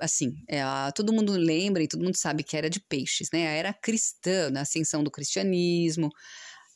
assim, 0.00 0.34
é, 0.48 0.62
todo 0.94 1.12
mundo 1.12 1.32
lembra 1.32 1.82
e 1.82 1.86
todo 1.88 2.02
mundo 2.02 2.16
sabe 2.16 2.42
que 2.42 2.56
era 2.56 2.68
de 2.68 2.80
peixes, 2.80 3.28
né? 3.32 3.46
A 3.46 3.50
era 3.52 3.72
cristã, 3.72 4.50
na 4.50 4.62
ascensão 4.62 5.04
do 5.04 5.10
cristianismo, 5.10 6.10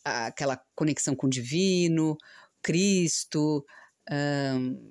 aquela 0.04 0.60
conexão 0.74 1.16
com 1.16 1.26
o 1.26 1.30
divino, 1.30 2.16
Cristo, 2.62 3.64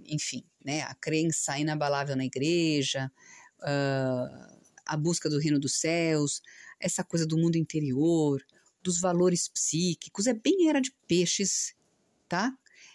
enfim, 0.06 0.44
né? 0.64 0.82
A 0.82 0.96
crença 0.96 1.58
inabalável 1.60 2.16
na 2.16 2.26
igreja, 2.26 3.12
uh, 3.60 4.60
a 4.86 4.98
busca 4.98 5.30
do 5.30 5.40
reino 5.40 5.60
dos 5.60 5.80
céus, 5.80 6.42
essa 6.80 7.04
coisa 7.04 7.26
do 7.26 7.38
mundo 7.38 7.58
interior, 7.58 8.44
dos 8.82 9.00
valores 9.00 9.48
psíquicos, 9.48 10.28
é 10.28 10.34
bem 10.34 10.70
era 10.70 10.82
de 10.82 10.92
peixes, 11.08 11.76
tá? 12.28 12.54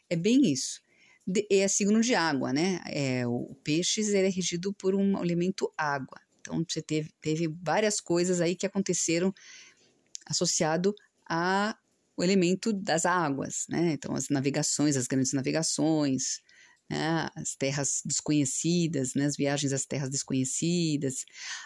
É 0.09 0.17
bem 0.17 0.51
isso. 0.51 0.81
De, 1.27 1.47
é 1.51 1.67
signo 1.69 2.01
de 2.01 2.15
água, 2.15 2.53
né? 2.53 2.81
É, 2.87 3.27
o 3.27 3.55
peixes 3.63 4.09
ele 4.09 4.29
é 4.29 4.31
regido 4.31 4.73
por 4.73 4.95
um 4.95 5.23
elemento 5.23 5.73
água. 5.77 6.21
Então 6.41 6.65
você 6.69 6.83
teve, 6.83 7.11
teve 7.21 7.49
várias 7.63 8.01
coisas 8.01 8.41
aí 8.41 8.55
que 8.55 8.67
aconteceram 8.67 9.33
associado 10.27 10.95
a 11.27 11.77
o 12.17 12.23
elemento 12.23 12.73
das 12.73 13.05
águas, 13.05 13.67
né? 13.69 13.93
Então 13.93 14.15
as 14.15 14.29
navegações, 14.29 14.97
as 14.97 15.07
grandes 15.07 15.33
navegações, 15.33 16.41
né? 16.89 17.29
as 17.35 17.55
terras 17.57 18.03
desconhecidas, 18.05 19.15
né? 19.15 19.27
as 19.27 19.37
viagens 19.37 19.73
às 19.73 19.85
terras 19.85 20.11
desconhecidas. 20.11 21.25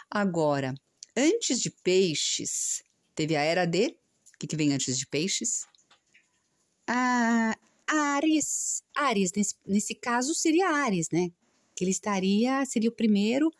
Agora, 0.09 0.73
antes 1.15 1.59
de 1.61 1.69
peixes, 1.69 2.81
teve 3.15 3.35
a 3.35 3.41
era 3.41 3.65
de. 3.65 3.87
O 3.87 4.39
que, 4.39 4.47
que 4.47 4.55
vem 4.55 4.73
antes 4.73 4.97
de 4.97 5.05
peixes? 5.05 5.65
A 6.87 7.55
Ares. 7.87 8.83
Ares, 8.95 9.31
nesse, 9.35 9.55
nesse 9.65 9.95
caso, 9.95 10.33
seria 10.33 10.69
Ares, 10.69 11.09
né? 11.11 11.29
Que 11.75 11.83
ele 11.83 11.91
estaria, 11.91 12.65
seria 12.65 12.89
o 12.89 12.95
primeiro, 12.95 13.51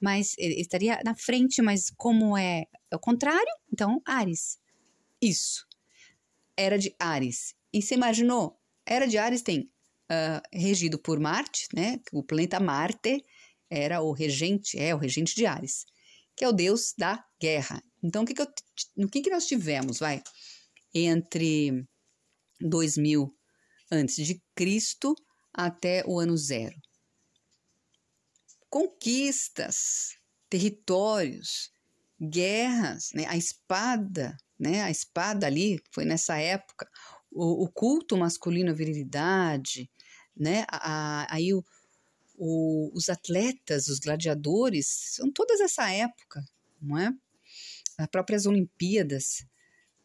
mas 0.00 0.34
ele 0.38 0.60
estaria 0.60 1.00
na 1.04 1.14
frente, 1.14 1.62
mas 1.62 1.90
como 1.90 2.36
é, 2.36 2.64
é 2.90 2.96
o 2.96 2.98
contrário, 2.98 3.52
então 3.72 4.00
Ares. 4.04 4.58
Isso. 5.20 5.66
Era 6.56 6.78
de 6.78 6.94
Ares. 6.98 7.54
E 7.72 7.80
você 7.80 7.94
imaginou? 7.94 8.58
Era 8.86 9.06
de 9.06 9.18
Ares 9.18 9.42
tem 9.42 9.70
uh, 10.10 10.42
regido 10.52 10.98
por 10.98 11.18
Marte, 11.18 11.68
né? 11.74 12.00
O 12.12 12.22
planeta 12.22 12.60
Marte 12.60 13.24
era 13.70 14.02
o 14.02 14.12
regente, 14.12 14.78
é 14.78 14.94
o 14.94 14.98
regente 14.98 15.34
de 15.34 15.46
Ares, 15.46 15.86
que 16.36 16.44
é 16.44 16.48
o 16.48 16.52
deus 16.52 16.92
da 16.98 17.24
guerra. 17.40 17.82
Então, 18.02 18.22
o 18.22 18.26
que, 18.26 18.34
que, 18.34 18.42
eu, 18.42 18.48
o 18.98 19.08
que, 19.08 19.22
que 19.22 19.30
nós 19.30 19.46
tivemos, 19.46 19.98
vai? 19.98 20.22
Entre 20.94 21.86
2000 22.60 23.34
antes 23.90 24.16
de 24.16 24.42
Cristo 24.54 25.14
até 25.54 26.02
o 26.06 26.18
ano 26.18 26.36
zero. 26.36 26.74
Conquistas, 28.68 30.16
territórios, 30.48 31.70
guerras, 32.20 33.10
né? 33.14 33.26
a 33.26 33.36
espada, 33.36 34.36
né? 34.62 34.80
a 34.80 34.90
espada 34.92 35.44
ali 35.44 35.82
foi 35.90 36.04
nessa 36.04 36.38
época, 36.38 36.88
o, 37.32 37.64
o 37.64 37.68
culto 37.68 38.16
masculino 38.16 38.70
à 38.70 38.72
virilidade, 38.72 39.90
né? 40.36 40.64
A, 40.68 41.22
a, 41.22 41.34
aí 41.34 41.52
o, 41.52 41.64
o, 42.36 42.92
os 42.94 43.08
atletas, 43.08 43.88
os 43.88 43.98
gladiadores, 43.98 44.86
são 45.16 45.32
todas 45.32 45.60
essa 45.60 45.90
época, 45.90 46.44
não 46.80 46.96
é? 46.96 47.12
As 47.98 48.06
próprias 48.06 48.46
Olimpíadas, 48.46 49.44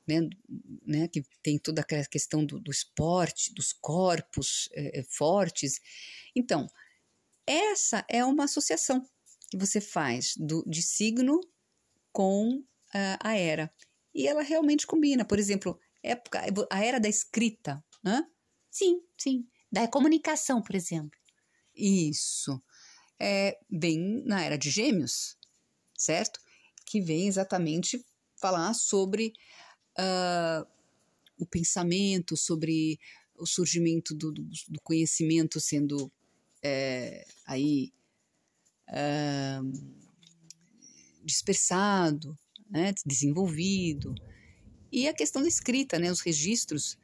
né, 0.08 0.22
né, 0.84 1.08
que 1.08 1.24
tem 1.43 1.60
toda 1.60 1.82
aquela 1.82 2.04
questão 2.06 2.43
do, 2.43 2.60
do 2.60 2.72
esporte, 2.72 3.54
dos 3.54 3.74
corpos 3.74 4.70
é, 4.74 5.04
fortes. 5.04 5.80
Então, 6.36 6.67
essa 7.46 8.04
é 8.10 8.26
uma 8.26 8.46
associação 8.46 9.06
que 9.52 9.58
você 9.58 9.80
faz 9.80 10.34
do, 10.36 10.63
de 10.67 10.82
signo 10.82 11.39
com 12.12 12.63
uh, 12.96 13.17
a 13.20 13.36
era. 13.36 13.72
E 14.17 14.25
ela 14.25 14.41
realmente 14.41 14.88
combina. 14.88 15.23
Por 15.23 15.38
exemplo, 15.38 15.80
época, 16.01 16.41
a 16.71 16.84
era 16.84 16.99
da 16.99 17.08
escrita. 17.08 17.86
Né? 18.03 18.27
Sim, 18.71 18.99
sim. 19.15 19.47
Da 19.71 19.88
comunicação, 19.88 20.60
por 20.60 20.75
exemplo. 20.75 21.19
Isso. 21.75 22.60
É 23.19 23.60
bem 23.69 24.23
na 24.25 24.43
era 24.43 24.58
de 24.58 24.71
gêmeos, 24.71 25.38
certo? 25.95 26.39
Que 26.84 26.99
vem 26.99 27.27
exatamente 27.27 28.03
falar 28.36 28.73
sobre 28.73 29.34
uh, 29.99 30.67
o 31.38 31.45
pensamento, 31.45 32.36
sobre 32.36 32.99
o 33.36 33.45
surgimento 33.45 34.15
do, 34.15 34.32
do, 34.32 34.43
do 34.69 34.82
conhecimento 34.82 35.60
sendo 35.60 36.12
é, 36.63 37.23
aí 37.45 37.93
uh, 38.89 40.08
dispersado, 41.23 42.36
né, 42.69 42.93
desenvolvido, 43.06 44.13
e 44.91 45.08
a 45.08 45.13
questão 45.13 45.41
da 45.41 45.47
escrita, 45.47 45.99
né, 45.99 46.12
os 46.12 46.21
registros. 46.21 46.97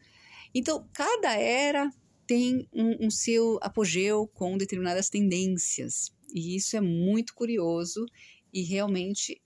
Então, 0.53 0.87
cada 0.93 1.33
era 1.33 1.89
tem 2.25 2.67
um, 2.71 3.07
um 3.07 3.11
seu 3.11 3.59
apogeu 3.61 4.27
com 4.27 4.57
determinadas 4.57 5.09
tendências, 5.09 6.11
e 6.33 6.55
isso 6.55 6.75
é 6.75 6.81
muito 6.81 7.33
curioso 7.33 8.05
e 8.51 8.63
realmente 8.63 9.41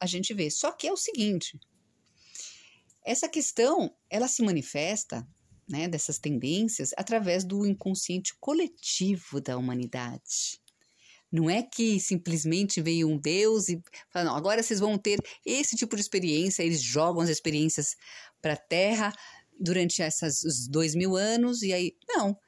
a 0.00 0.06
gente 0.06 0.34
vê. 0.34 0.50
Só 0.50 0.72
que 0.72 0.86
é 0.86 0.92
o 0.92 0.96
seguinte, 0.96 1.58
essa 3.04 3.28
questão, 3.28 3.94
ela 4.08 4.26
se 4.26 4.42
manifesta, 4.42 5.26
né, 5.68 5.88
dessas 5.88 6.18
tendências 6.18 6.92
através 6.96 7.44
do 7.44 7.66
inconsciente 7.66 8.34
coletivo 8.38 9.40
da 9.40 9.56
humanidade. 9.56 10.60
Não 11.34 11.50
é 11.50 11.64
que 11.64 11.98
simplesmente 11.98 12.80
veio 12.80 13.08
um 13.08 13.18
Deus 13.18 13.68
e 13.68 13.82
fala, 14.08 14.26
não, 14.26 14.36
agora 14.36 14.62
vocês 14.62 14.78
vão 14.78 14.96
ter 14.96 15.18
esse 15.44 15.74
tipo 15.74 15.96
de 15.96 16.02
experiência, 16.02 16.62
eles 16.62 16.80
jogam 16.80 17.22
as 17.22 17.28
experiências 17.28 17.96
para 18.40 18.52
a 18.52 18.56
Terra 18.56 19.12
durante 19.58 20.00
esses 20.00 20.68
dois 20.68 20.94
mil 20.94 21.16
anos, 21.16 21.62
e 21.62 21.72
aí. 21.72 21.96
Não, 22.08 22.38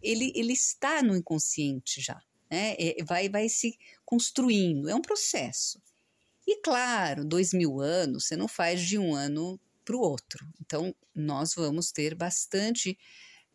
ele, 0.00 0.32
ele 0.36 0.52
está 0.52 1.02
no 1.02 1.16
inconsciente 1.16 2.00
já, 2.00 2.22
né? 2.48 2.76
É, 2.78 3.02
vai, 3.02 3.28
vai 3.28 3.48
se 3.48 3.76
construindo, 4.04 4.88
é 4.88 4.94
um 4.94 5.02
processo. 5.02 5.82
E 6.46 6.60
claro, 6.62 7.24
dois 7.24 7.52
mil 7.52 7.80
anos 7.80 8.28
você 8.28 8.36
não 8.36 8.46
faz 8.46 8.80
de 8.80 8.96
um 8.96 9.12
ano 9.12 9.58
para 9.84 9.96
o 9.96 10.00
outro. 10.00 10.46
Então, 10.60 10.94
nós 11.12 11.52
vamos 11.56 11.90
ter 11.90 12.14
bastante 12.14 12.96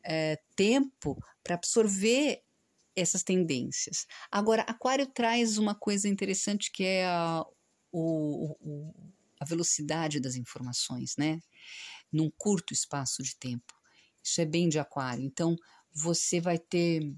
é, 0.04 0.38
tempo 0.54 1.18
para 1.42 1.56
absorver 1.56 2.44
essas 2.96 3.24
tendências. 3.24 4.06
Agora, 4.30 4.64
Aquário 4.64 5.08
traz 5.08 5.58
uma 5.58 5.74
coisa 5.76 6.08
interessante 6.08 6.72
que 6.72 6.84
é 6.84 7.06
a, 7.06 7.46
o, 7.92 8.56
o, 8.60 8.94
a 9.40 9.46
velocidade 9.46 10.20
das 10.20 10.36
informações, 10.36 11.16
né? 11.18 11.40
Num 12.12 12.30
curto 12.38 12.74
espaço 12.74 13.24
de 13.24 13.36
tempo. 13.36 13.74
Isso 14.24 14.42
é 14.42 14.46
bem 14.46 14.70
de 14.70 14.78
Aquário. 14.80 15.24
Então, 15.24 15.56
você 15.94 16.40
vai 16.40 16.58
ter 16.58 17.14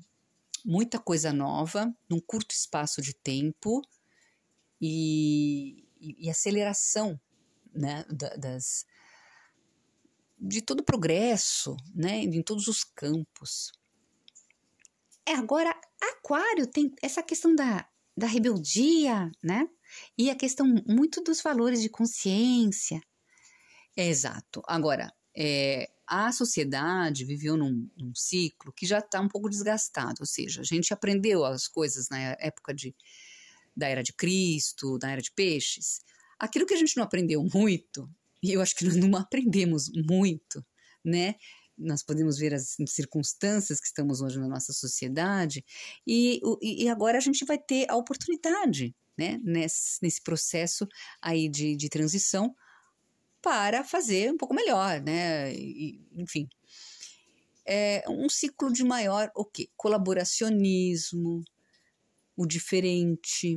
muita 0.63 0.99
coisa 0.99 1.33
nova 1.33 1.93
num 2.09 2.19
curto 2.19 2.53
espaço 2.53 3.01
de 3.01 3.13
tempo 3.13 3.81
e, 4.79 5.85
e, 5.99 6.25
e 6.25 6.29
aceleração 6.29 7.19
né, 7.73 8.05
das, 8.37 8.85
de 10.39 10.61
todo 10.61 10.81
o 10.81 10.85
progresso, 10.85 11.75
né, 11.93 12.19
em 12.19 12.41
todos 12.41 12.67
os 12.67 12.83
campos. 12.83 13.71
É, 15.27 15.33
agora, 15.33 15.73
Aquário 16.01 16.67
tem 16.67 16.93
essa 17.01 17.23
questão 17.23 17.55
da, 17.55 17.87
da 18.17 18.27
rebeldia, 18.27 19.31
né? 19.43 19.67
E 20.17 20.29
a 20.29 20.35
questão 20.35 20.65
muito 20.87 21.21
dos 21.21 21.41
valores 21.41 21.81
de 21.81 21.89
consciência. 21.89 23.01
É, 23.95 24.07
exato. 24.07 24.61
Agora, 24.67 25.13
é, 25.35 25.89
a 26.07 26.31
sociedade 26.31 27.25
viveu 27.25 27.55
num, 27.55 27.89
num 27.97 28.13
ciclo 28.15 28.73
que 28.73 28.85
já 28.85 28.99
está 28.99 29.21
um 29.21 29.27
pouco 29.27 29.49
desgastado, 29.49 30.17
ou 30.19 30.25
seja, 30.25 30.61
a 30.61 30.63
gente 30.63 30.93
aprendeu 30.93 31.45
as 31.45 31.67
coisas 31.67 32.09
na 32.09 32.19
época 32.39 32.73
de, 32.73 32.95
da 33.75 33.87
era 33.87 34.03
de 34.03 34.13
Cristo, 34.13 34.97
da 34.97 35.09
era 35.11 35.21
de 35.21 35.31
peixes. 35.31 36.01
Aquilo 36.39 36.65
que 36.65 36.73
a 36.73 36.77
gente 36.77 36.97
não 36.97 37.03
aprendeu 37.03 37.43
muito 37.53 38.09
e 38.43 38.51
eu 38.51 38.61
acho 38.61 38.75
que 38.75 38.83
nós 38.83 38.97
não 38.97 39.17
aprendemos 39.17 39.89
muito, 40.05 40.63
né? 41.03 41.35
Nós 41.77 42.03
podemos 42.03 42.37
ver 42.37 42.53
as 42.53 42.75
circunstâncias 42.87 43.79
que 43.79 43.87
estamos 43.87 44.21
hoje 44.21 44.39
na 44.39 44.47
nossa 44.47 44.73
sociedade, 44.73 45.63
e, 46.05 46.39
e 46.61 46.87
agora 46.89 47.17
a 47.17 47.21
gente 47.21 47.45
vai 47.45 47.57
ter 47.57 47.89
a 47.89 47.95
oportunidade, 47.95 48.95
né, 49.17 49.39
nesse, 49.43 49.99
nesse 50.01 50.21
processo 50.21 50.87
aí 51.21 51.49
de, 51.49 51.75
de 51.75 51.89
transição, 51.89 52.53
para 53.41 53.83
fazer 53.83 54.31
um 54.31 54.37
pouco 54.37 54.53
melhor, 54.53 55.01
né, 55.01 55.53
e, 55.53 55.99
enfim. 56.15 56.47
É 57.65 58.03
um 58.09 58.27
ciclo 58.27 58.73
de 58.73 58.83
maior 58.83 59.31
o 59.35 59.45
quê? 59.45 59.69
colaboracionismo, 59.77 61.41
o 62.35 62.45
diferente, 62.45 63.55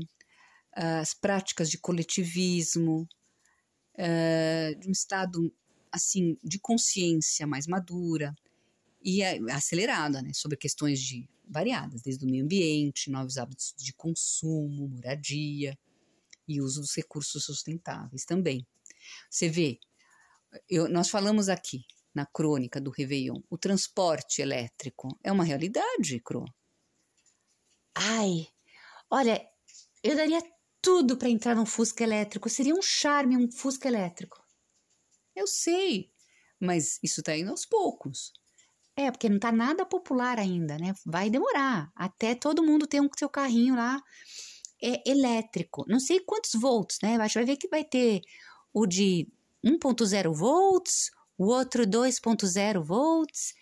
as 0.73 1.15
práticas 1.15 1.71
de 1.71 1.79
coletivismo, 1.79 3.09
uh, 3.99 4.79
de 4.79 4.89
um 4.89 4.93
estado 4.93 5.53
assim 5.93 6.37
de 6.43 6.59
consciência 6.59 7.47
mais 7.47 7.67
madura 7.67 8.35
e 9.03 9.23
acelerada, 9.51 10.21
né, 10.21 10.33
sobre 10.33 10.57
questões 10.57 11.01
de 11.01 11.29
variadas, 11.49 12.03
desde 12.03 12.25
o 12.25 12.29
meio 12.29 12.45
ambiente, 12.45 13.11
novos 13.11 13.39
hábitos 13.39 13.75
de 13.77 13.93
consumo, 13.93 14.89
moradia 14.89 15.79
e 16.49 16.61
uso 16.61 16.81
dos 16.81 16.95
recursos 16.95 17.45
sustentáveis 17.45 18.25
também. 18.25 18.67
Você 19.31 19.49
vê, 19.49 19.79
eu, 20.69 20.89
nós 20.89 21.09
falamos 21.09 21.49
aqui 21.49 21.85
na 22.15 22.27
crônica 22.27 22.81
do 22.81 22.91
Réveillon, 22.91 23.41
o 23.51 23.59
transporte 23.59 24.41
elétrico 24.41 25.17
é 25.23 25.31
uma 25.31 25.45
realidade, 25.45 26.21
Cro. 26.21 26.45
Ai, 27.95 28.49
olha, 29.11 29.47
eu 30.03 30.17
daria 30.17 30.41
tudo 30.81 31.17
para 31.17 31.29
entrar 31.29 31.55
num 31.55 31.67
Fusca 31.67 32.05
elétrico. 32.05 32.49
Seria 32.49 32.75
um 32.75 32.83
charme 32.83 33.37
um 33.37 33.51
Fusca 33.51 33.89
elétrico. 33.89 34.46
Eu 35.37 35.47
sei, 35.47 36.11
mas 36.59 36.99
isso 37.03 37.21
está 37.21 37.37
indo 37.37 37.51
aos 37.51 37.67
poucos. 37.67 38.33
É, 38.97 39.11
porque 39.11 39.29
não 39.29 39.37
está 39.37 39.53
nada 39.53 39.85
popular 39.85 40.39
ainda, 40.39 40.79
né? 40.79 40.95
Vai 41.05 41.29
demorar 41.29 41.93
até 41.95 42.35
todo 42.35 42.63
mundo 42.63 42.87
ter 42.87 43.01
um 43.01 43.09
seu 43.17 43.29
carrinho 43.29 43.77
lá 43.77 44.03
é 44.83 45.03
elétrico. 45.09 45.85
Não 45.89 46.01
sei 46.01 46.21
quantos 46.21 46.53
volts, 46.55 46.99
né? 47.03 47.17
A 47.17 47.27
gente 47.27 47.35
vai 47.35 47.45
ver 47.45 47.57
que 47.57 47.69
vai 47.69 47.85
ter 47.85 48.21
o 48.73 48.87
de 48.87 49.27
1.0 49.65 50.33
volts, 50.35 51.11
o 51.39 51.47
outro 51.47 51.87
2.0 51.87 52.83
volts. 52.83 53.55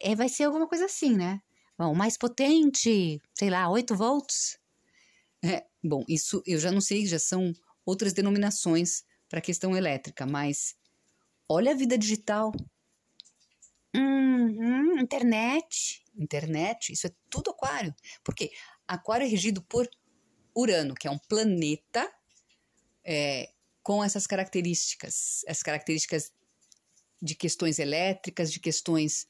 É, 0.00 0.14
vai 0.14 0.28
ser 0.28 0.44
alguma 0.44 0.66
coisa 0.66 0.86
assim, 0.86 1.16
né? 1.16 1.40
Bom, 1.78 1.94
mais 1.94 2.16
potente, 2.16 3.20
sei 3.34 3.50
lá, 3.50 3.68
8 3.68 3.94
volts. 3.96 4.58
É, 5.42 5.64
bom, 5.82 6.04
isso 6.08 6.42
eu 6.46 6.58
já 6.58 6.70
não 6.70 6.80
sei, 6.80 7.06
já 7.06 7.18
são 7.18 7.52
outras 7.84 8.12
denominações 8.12 9.02
para 9.28 9.38
a 9.38 9.42
questão 9.42 9.76
elétrica, 9.76 10.26
mas 10.26 10.74
olha 11.50 11.72
a 11.72 11.74
vida 11.74 11.98
digital. 11.98 12.52
Uhum, 13.94 15.00
internet. 15.00 16.04
Internet, 16.16 16.92
isso 16.92 17.08
é 17.08 17.10
tudo 17.28 17.50
aquário. 17.50 17.92
Porque 18.22 18.52
aquário 18.86 19.26
é 19.26 19.28
regido 19.28 19.60
por 19.62 19.90
Urano, 20.54 20.94
que 20.94 21.08
é 21.08 21.10
um 21.10 21.18
planeta 21.18 22.08
é, 23.04 23.52
com 23.82 24.04
essas 24.04 24.26
características, 24.28 25.44
as 25.48 25.60
características 25.62 26.32
de 27.20 27.34
questões 27.34 27.80
elétricas, 27.80 28.52
de 28.52 28.60
questões 28.60 29.26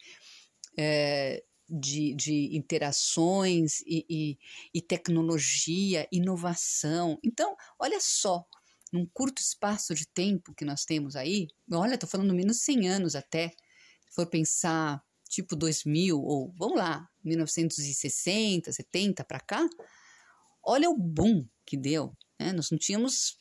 é, 0.76 1.42
de, 1.68 2.14
de 2.14 2.54
interações 2.54 3.80
e, 3.86 4.04
e, 4.10 4.38
e 4.74 4.82
tecnologia, 4.82 6.06
inovação. 6.12 7.18
Então, 7.24 7.56
olha 7.78 7.98
só, 8.00 8.44
num 8.92 9.06
curto 9.06 9.40
espaço 9.40 9.94
de 9.94 10.06
tempo 10.06 10.54
que 10.54 10.64
nós 10.64 10.84
temos 10.84 11.16
aí, 11.16 11.48
olha, 11.72 11.94
estou 11.94 12.08
falando 12.08 12.34
menos 12.34 12.62
100 12.62 12.88
anos 12.88 13.14
até, 13.14 13.48
se 13.48 14.14
for 14.14 14.26
pensar 14.26 15.02
tipo 15.28 15.54
2000 15.54 16.20
ou 16.20 16.52
vamos 16.58 16.76
lá, 16.76 17.08
1960, 17.24 18.72
70 18.72 19.24
para 19.24 19.40
cá, 19.40 19.68
olha 20.62 20.90
o 20.90 20.96
boom 20.96 21.46
que 21.64 21.76
deu, 21.76 22.16
né? 22.38 22.52
Nós 22.52 22.70
não 22.70 22.78
tínhamos 22.78 23.38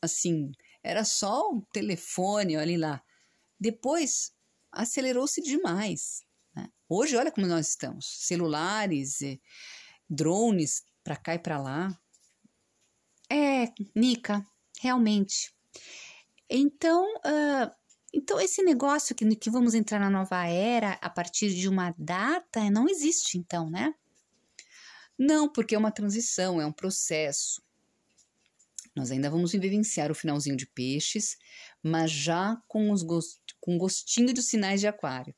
assim, 0.00 0.52
era 0.82 1.04
só 1.04 1.50
o 1.50 1.62
telefone, 1.72 2.56
olha 2.56 2.78
lá. 2.78 3.02
Depois 3.58 4.32
acelerou-se 4.70 5.40
demais. 5.40 6.22
Hoje, 6.88 7.16
olha 7.16 7.32
como 7.32 7.46
nós 7.46 7.68
estamos: 7.68 8.26
celulares, 8.26 9.18
drones 10.08 10.84
para 11.02 11.16
cá 11.16 11.34
e 11.34 11.38
para 11.38 11.58
lá. 11.58 12.00
É, 13.30 13.72
Nica, 13.96 14.46
realmente. 14.80 15.54
Então, 16.48 17.04
uh, 17.16 17.70
então 18.12 18.40
esse 18.40 18.62
negócio 18.62 19.14
que, 19.14 19.36
que 19.36 19.50
vamos 19.50 19.74
entrar 19.74 19.98
na 19.98 20.10
nova 20.10 20.46
era 20.46 20.92
a 21.00 21.10
partir 21.10 21.54
de 21.54 21.68
uma 21.68 21.94
data 21.98 22.70
não 22.70 22.88
existe, 22.88 23.38
então, 23.38 23.70
né? 23.70 23.94
Não, 25.18 25.48
porque 25.48 25.74
é 25.74 25.78
uma 25.78 25.92
transição, 25.92 26.60
é 26.60 26.66
um 26.66 26.72
processo. 26.72 27.62
Nós 28.94 29.10
ainda 29.10 29.30
vamos 29.30 29.52
vivenciar 29.52 30.10
o 30.10 30.14
finalzinho 30.14 30.56
de 30.56 30.66
peixes, 30.66 31.36
mas 31.82 32.10
já 32.10 32.56
com, 32.68 32.90
os 32.90 33.02
gost... 33.02 33.40
com 33.60 33.76
gostinho 33.76 34.32
dos 34.32 34.46
sinais 34.46 34.80
de 34.80 34.86
aquário 34.86 35.34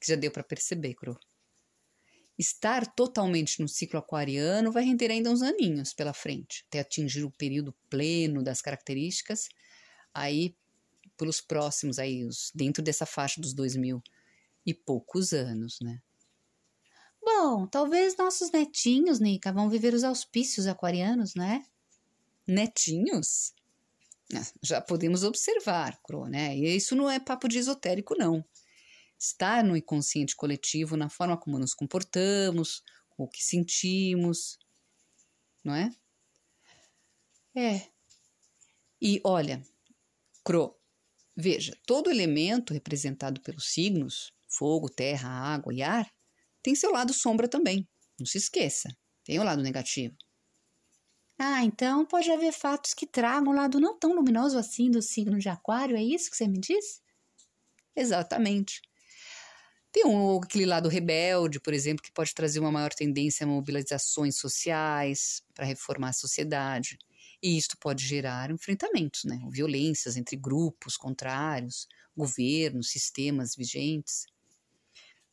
que 0.00 0.08
já 0.08 0.16
deu 0.16 0.30
para 0.30 0.44
perceber, 0.44 0.94
Cro. 0.94 1.18
Estar 2.38 2.86
totalmente 2.94 3.60
no 3.60 3.66
ciclo 3.66 3.98
aquariano 3.98 4.70
vai 4.70 4.84
render 4.84 5.10
ainda 5.10 5.30
uns 5.30 5.42
aninhos 5.42 5.92
pela 5.92 6.12
frente, 6.12 6.64
até 6.68 6.78
atingir 6.78 7.24
o 7.24 7.32
período 7.32 7.74
pleno 7.90 8.44
das 8.44 8.62
características, 8.62 9.48
aí 10.14 10.54
pelos 11.16 11.40
próximos, 11.40 11.98
aí, 11.98 12.24
os, 12.24 12.52
dentro 12.54 12.80
dessa 12.80 13.04
faixa 13.04 13.40
dos 13.40 13.52
dois 13.52 13.74
mil 13.74 14.00
e 14.64 14.72
poucos 14.72 15.32
anos, 15.32 15.80
né? 15.80 16.00
Bom, 17.20 17.66
talvez 17.66 18.16
nossos 18.16 18.52
netinhos, 18.52 19.18
Nica, 19.18 19.52
vão 19.52 19.68
viver 19.68 19.92
os 19.92 20.04
auspícios 20.04 20.68
aquarianos, 20.68 21.34
né? 21.34 21.64
Netinhos? 22.46 23.52
Ah, 24.32 24.46
já 24.62 24.80
podemos 24.80 25.24
observar, 25.24 26.00
Cro, 26.04 26.26
né? 26.26 26.56
E 26.56 26.76
isso 26.76 26.94
não 26.94 27.10
é 27.10 27.18
papo 27.18 27.48
de 27.48 27.58
esotérico, 27.58 28.14
não 28.16 28.44
estar 29.18 29.64
no 29.64 29.76
inconsciente 29.76 30.36
coletivo 30.36 30.96
na 30.96 31.08
forma 31.08 31.36
como 31.36 31.58
nos 31.58 31.74
comportamos, 31.74 32.82
o 33.16 33.28
que 33.28 33.42
sentimos, 33.42 34.58
não 35.64 35.74
é? 35.74 35.90
É. 37.56 37.88
E 39.00 39.20
olha, 39.24 39.62
Cro, 40.44 40.78
veja, 41.36 41.76
todo 41.86 42.10
elemento 42.10 42.72
representado 42.72 43.40
pelos 43.40 43.72
signos, 43.72 44.32
fogo, 44.48 44.88
terra, 44.88 45.28
água 45.28 45.74
e 45.74 45.82
ar, 45.82 46.08
tem 46.62 46.74
seu 46.74 46.90
lado 46.92 47.12
sombra 47.12 47.48
também. 47.48 47.88
Não 48.18 48.26
se 48.26 48.38
esqueça, 48.38 48.88
tem 49.24 49.38
o 49.38 49.44
lado 49.44 49.62
negativo. 49.62 50.16
Ah, 51.38 51.64
então 51.64 52.04
pode 52.04 52.30
haver 52.30 52.52
fatos 52.52 52.94
que 52.94 53.06
tragam 53.06 53.52
um 53.52 53.56
lado 53.56 53.78
não 53.78 53.96
tão 53.96 54.12
luminoso 54.12 54.58
assim 54.58 54.90
do 54.90 55.00
signo 55.00 55.38
de 55.38 55.48
Aquário, 55.48 55.96
é 55.96 56.02
isso 56.02 56.30
que 56.30 56.36
você 56.36 56.48
me 56.48 56.58
diz? 56.58 57.00
Exatamente. 57.94 58.80
Tem 59.90 60.04
um, 60.04 60.38
aquele 60.38 60.66
lado 60.66 60.88
rebelde, 60.88 61.60
por 61.60 61.72
exemplo, 61.72 62.02
que 62.02 62.12
pode 62.12 62.34
trazer 62.34 62.60
uma 62.60 62.70
maior 62.70 62.92
tendência 62.92 63.44
a 63.44 63.46
mobilizações 63.46 64.36
sociais 64.36 65.42
para 65.54 65.64
reformar 65.64 66.10
a 66.10 66.12
sociedade. 66.12 66.98
E 67.42 67.56
isto 67.56 67.76
pode 67.78 68.04
gerar 68.04 68.50
enfrentamentos, 68.50 69.24
né? 69.24 69.40
violências 69.50 70.16
entre 70.16 70.36
grupos 70.36 70.96
contrários, 70.96 71.86
governos, 72.16 72.90
sistemas 72.90 73.54
vigentes. 73.54 74.26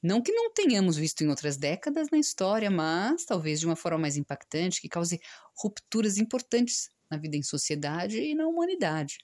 Não 0.02 0.22
que 0.22 0.32
não 0.32 0.54
tenhamos 0.54 0.98
visto 0.98 1.24
em 1.24 1.30
outras 1.30 1.58
décadas 1.58 2.10
na 2.12 2.20
história, 2.20 2.70
mas 2.70 3.26
talvez 3.26 3.60
de 3.60 3.66
uma 3.66 3.76
forma 3.76 3.98
mais 3.98 4.16
impactante, 4.18 4.80
que 4.80 4.88
cause 4.88 5.20
rupturas 5.58 6.18
importantes 6.18 6.92
na 7.10 7.18
vida 7.18 7.36
em 7.36 7.44
sociedade 7.44 8.20
e 8.20 8.36
na 8.36 8.48
humanidade. 8.48 9.18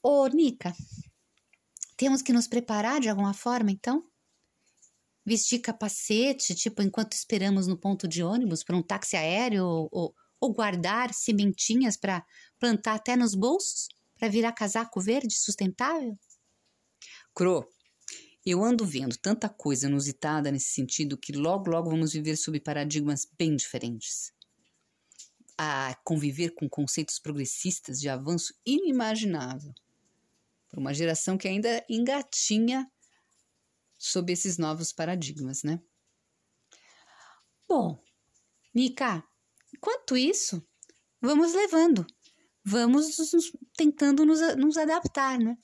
Ô, 0.00 0.28
Nica, 0.28 0.72
temos 1.98 2.22
que 2.22 2.32
nos 2.32 2.46
preparar 2.46 3.00
de 3.00 3.08
alguma 3.08 3.34
forma, 3.34 3.72
então? 3.72 4.08
Vestir 5.26 5.58
capacete, 5.58 6.54
tipo, 6.54 6.80
enquanto 6.80 7.12
esperamos 7.12 7.66
no 7.66 7.76
ponto 7.76 8.06
de 8.06 8.22
ônibus 8.22 8.62
para 8.62 8.76
um 8.76 8.82
táxi 8.82 9.16
aéreo, 9.16 9.66
ou, 9.90 10.14
ou 10.40 10.54
guardar 10.54 11.12
sementinhas 11.12 11.96
para 11.96 12.24
plantar 12.58 12.94
até 12.94 13.16
nos 13.16 13.34
bolsos, 13.34 13.88
para 14.16 14.28
virar 14.28 14.52
casaco 14.52 15.00
verde 15.00 15.36
sustentável? 15.36 16.16
Cro, 17.34 17.68
eu 18.46 18.64
ando 18.64 18.86
vendo 18.86 19.16
tanta 19.16 19.48
coisa 19.48 19.88
inusitada 19.88 20.52
nesse 20.52 20.68
sentido 20.68 21.18
que 21.18 21.32
logo, 21.32 21.68
logo 21.68 21.90
vamos 21.90 22.12
viver 22.12 22.36
sob 22.36 22.60
paradigmas 22.60 23.26
bem 23.36 23.56
diferentes. 23.56 24.32
A 25.58 25.96
conviver 26.04 26.54
com 26.54 26.68
conceitos 26.68 27.18
progressistas 27.18 27.98
de 27.98 28.08
avanço 28.08 28.54
inimaginável 28.64 29.74
para 30.68 30.80
uma 30.80 30.94
geração 30.94 31.38
que 31.38 31.48
ainda 31.48 31.84
engatinha 31.88 32.86
sob 33.96 34.32
esses 34.32 34.58
novos 34.58 34.92
paradigmas, 34.92 35.62
né? 35.62 35.80
Bom, 37.68 38.00
Nica, 38.74 39.22
enquanto 39.74 40.16
isso, 40.16 40.66
vamos 41.20 41.52
levando, 41.54 42.06
vamos 42.64 43.16
tentando 43.76 44.24
nos, 44.24 44.40
nos 44.56 44.76
adaptar, 44.76 45.38
né? 45.38 45.56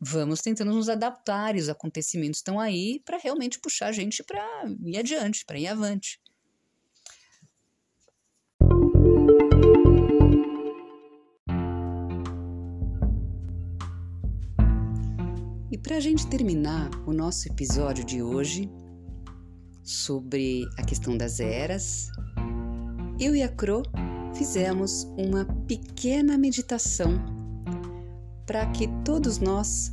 vamos 0.00 0.40
tentando 0.40 0.72
nos 0.72 0.88
adaptar 0.88 1.56
e 1.56 1.60
os 1.60 1.68
acontecimentos 1.68 2.38
estão 2.38 2.60
aí 2.60 3.00
para 3.04 3.18
realmente 3.18 3.58
puxar 3.58 3.88
a 3.88 3.92
gente 3.92 4.22
para 4.22 4.44
ir 4.84 4.98
adiante, 4.98 5.44
para 5.46 5.58
ir 5.58 5.66
avante. 5.66 6.20
Para 15.86 15.98
a 15.98 16.00
gente 16.00 16.26
terminar 16.26 16.90
o 17.06 17.12
nosso 17.12 17.46
episódio 17.46 18.04
de 18.04 18.20
hoje 18.20 18.68
sobre 19.84 20.68
a 20.76 20.82
questão 20.82 21.16
das 21.16 21.38
eras, 21.38 22.10
eu 23.20 23.36
e 23.36 23.42
a 23.44 23.48
Cro 23.48 23.84
fizemos 24.34 25.04
uma 25.16 25.44
pequena 25.68 26.36
meditação 26.36 27.24
para 28.44 28.66
que 28.72 28.88
todos 29.04 29.38
nós 29.38 29.92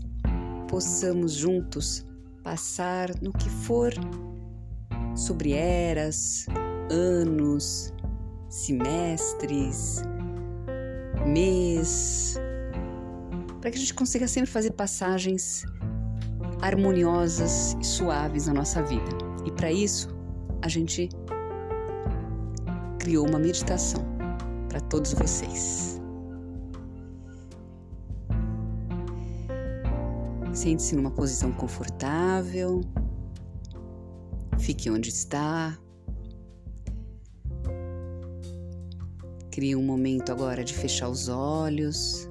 possamos 0.67 1.33
juntos 1.33 2.03
passar 2.41 3.11
no 3.21 3.31
que 3.31 3.47
for 3.47 3.93
sobre 5.15 5.51
eras, 5.51 6.47
anos, 6.89 7.93
semestres, 8.49 10.01
mês, 11.27 12.35
para 13.61 13.69
que 13.69 13.77
a 13.77 13.79
gente 13.79 13.93
consiga 13.93 14.27
sempre 14.27 14.49
fazer 14.49 14.71
passagens 14.71 15.63
harmoniosas 16.61 17.75
e 17.79 17.85
suaves 17.85 18.47
na 18.47 18.53
nossa 18.53 18.81
vida. 18.81 19.09
E 19.45 19.51
para 19.51 19.71
isso, 19.71 20.09
a 20.61 20.67
gente 20.67 21.09
criou 22.99 23.27
uma 23.27 23.39
meditação 23.39 24.03
para 24.69 24.79
todos 24.79 25.13
vocês. 25.13 26.01
Sente-se 30.53 30.95
numa 30.95 31.11
posição 31.11 31.51
confortável. 31.51 32.81
Fique 34.59 34.89
onde 34.89 35.09
está. 35.09 35.77
Crie 39.51 39.75
um 39.75 39.83
momento 39.83 40.31
agora 40.31 40.63
de 40.63 40.73
fechar 40.73 41.09
os 41.09 41.27
olhos. 41.27 42.27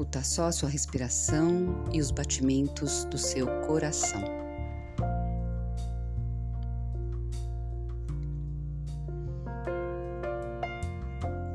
Escuta 0.00 0.24
só 0.24 0.44
a 0.46 0.52
sua 0.52 0.70
respiração 0.70 1.84
e 1.92 2.00
os 2.00 2.10
batimentos 2.10 3.04
do 3.10 3.18
seu 3.18 3.46
coração. 3.66 4.24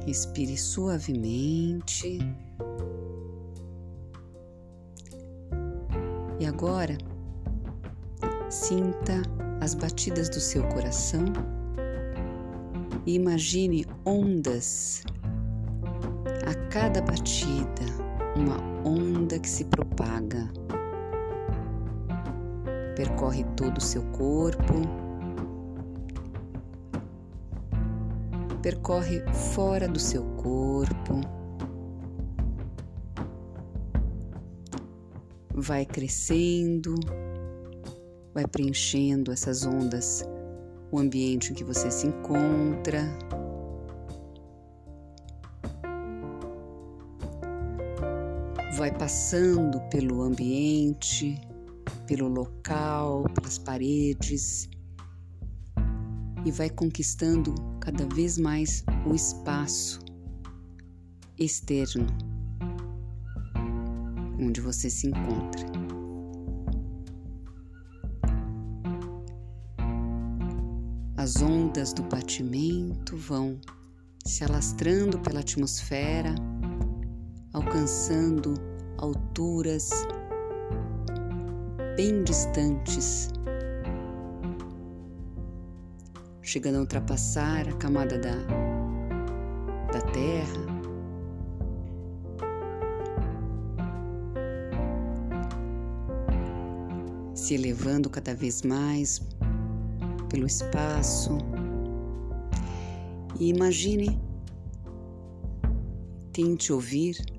Respire 0.05 0.55
suavemente. 0.55 2.19
E 6.39 6.45
agora, 6.45 6.99
sinta 8.51 9.23
as 9.60 9.73
batidas 9.73 10.29
do 10.29 10.39
seu 10.39 10.62
coração 10.67 11.25
e 13.08 13.15
imagine 13.15 13.88
ondas 14.05 15.03
a 16.45 16.53
cada 16.69 17.01
batida, 17.01 17.94
uma 18.36 18.58
onda 18.88 19.39
que 19.39 19.50
se 19.50 19.65
propaga, 19.65 20.50
percorre 22.95 23.43
todo 23.56 23.78
o 23.78 23.82
seu 23.82 24.04
corpo, 24.12 24.74
percorre 28.62 29.21
fora 29.54 29.88
do 29.88 30.00
seu 30.00 30.24
corpo. 30.36 31.21
vai 35.58 35.86
crescendo, 35.86 36.95
vai 38.34 38.45
preenchendo 38.45 39.32
essas 39.32 39.65
ondas 39.65 40.24
o 40.91 41.00
ambiente 41.00 41.52
em 41.52 41.56
que 41.56 41.63
você 41.63 41.89
se 41.89 42.08
encontra. 42.08 43.02
Vai 48.76 48.92
passando 48.92 49.80
pelo 49.90 50.22
ambiente, 50.22 51.40
pelo 52.06 52.28
local, 52.28 53.24
pelas 53.34 53.58
paredes 53.58 54.70
e 56.46 56.52
vai 56.52 56.70
conquistando 56.70 57.56
cada 57.80 58.06
vez 58.14 58.38
mais 58.38 58.84
o 59.06 59.16
espaço 59.16 60.00
externo 61.40 62.06
onde 64.40 64.62
você 64.62 64.90
se 64.90 65.08
encontra. 65.08 65.66
As 71.18 71.42
ondas 71.42 71.94
do 71.94 72.04
batimento 72.04 73.18
vão 73.18 73.60
se 74.26 74.44
alastrando 74.44 75.18
pela 75.20 75.40
atmosfera, 75.40 76.36
alcançando 77.56 78.54
alturas 78.98 79.89
bem 81.96 82.22
distantes, 82.24 83.30
chegando 86.41 86.76
a 86.76 86.82
ultrapassar 86.82 87.70
a 87.70 87.74
camada 87.78 88.20
da, 88.20 88.36
da 89.94 90.02
Terra 90.12 90.65
se 97.34 97.54
elevando 97.54 98.10
cada 98.10 98.36
vez 98.36 98.63
mais 98.63 99.22
pelo 100.30 100.46
espaço. 100.46 101.38
E 103.39 103.50
imagine, 103.50 104.20
tente 106.34 106.74
ouvir 106.74 107.35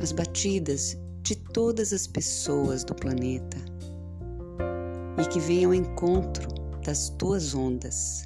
as 0.00 0.12
batidas 0.12 0.96
de 1.22 1.36
todas 1.36 1.92
as 1.92 2.06
pessoas 2.06 2.84
do 2.84 2.94
planeta 2.94 3.58
e 5.22 5.28
que 5.28 5.38
venham 5.38 5.70
ao 5.70 5.74
encontro 5.74 6.48
das 6.84 7.10
tuas 7.10 7.54
ondas. 7.54 8.24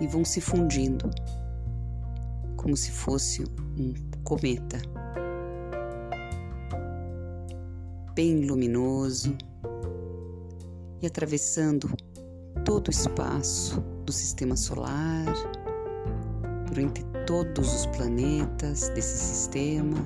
E 0.00 0.06
vão 0.06 0.24
se 0.24 0.40
fundindo 0.40 1.10
como 2.56 2.76
se 2.76 2.90
fosse 2.90 3.44
um 3.78 3.94
cometa. 4.24 4.80
bem 8.20 8.44
luminoso 8.44 9.34
e 11.00 11.06
atravessando 11.06 11.88
todo 12.66 12.88
o 12.88 12.90
espaço 12.90 13.80
do 14.04 14.12
sistema 14.12 14.56
solar, 14.56 15.24
por 16.68 16.78
entre 16.78 17.09
todos 17.30 17.72
os 17.72 17.86
planetas 17.86 18.88
desse 18.88 19.16
sistema. 19.16 20.04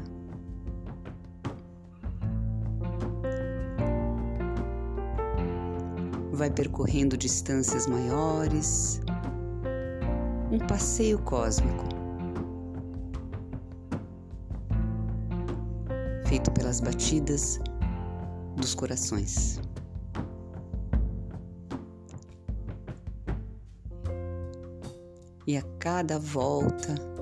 Vai 6.32 6.50
percorrendo 6.50 7.16
distâncias 7.16 7.86
maiores, 7.86 9.00
um 10.52 10.58
passeio 10.66 11.18
cósmico. 11.20 11.84
Feito 16.26 16.50
pelas 16.50 16.78
batidas 16.78 17.58
dos 18.58 18.74
corações. 18.74 19.62
E 25.46 25.56
a 25.56 25.62
cada 25.78 26.18
volta 26.18 27.13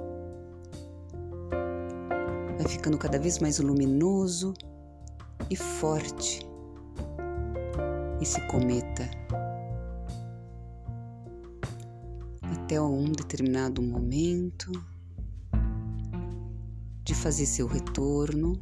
ficando 2.73 2.97
cada 2.97 3.19
vez 3.19 3.39
mais 3.39 3.59
luminoso 3.59 4.55
e 5.51 5.57
forte 5.57 6.41
esse 8.21 8.41
cometa. 8.47 9.09
Até 12.43 12.81
um 12.81 13.13
determinado 13.13 13.83
momento 13.83 14.73
de 17.05 17.15
fazer 17.15 17.45
seu 17.45 17.67
retorno 17.67 18.59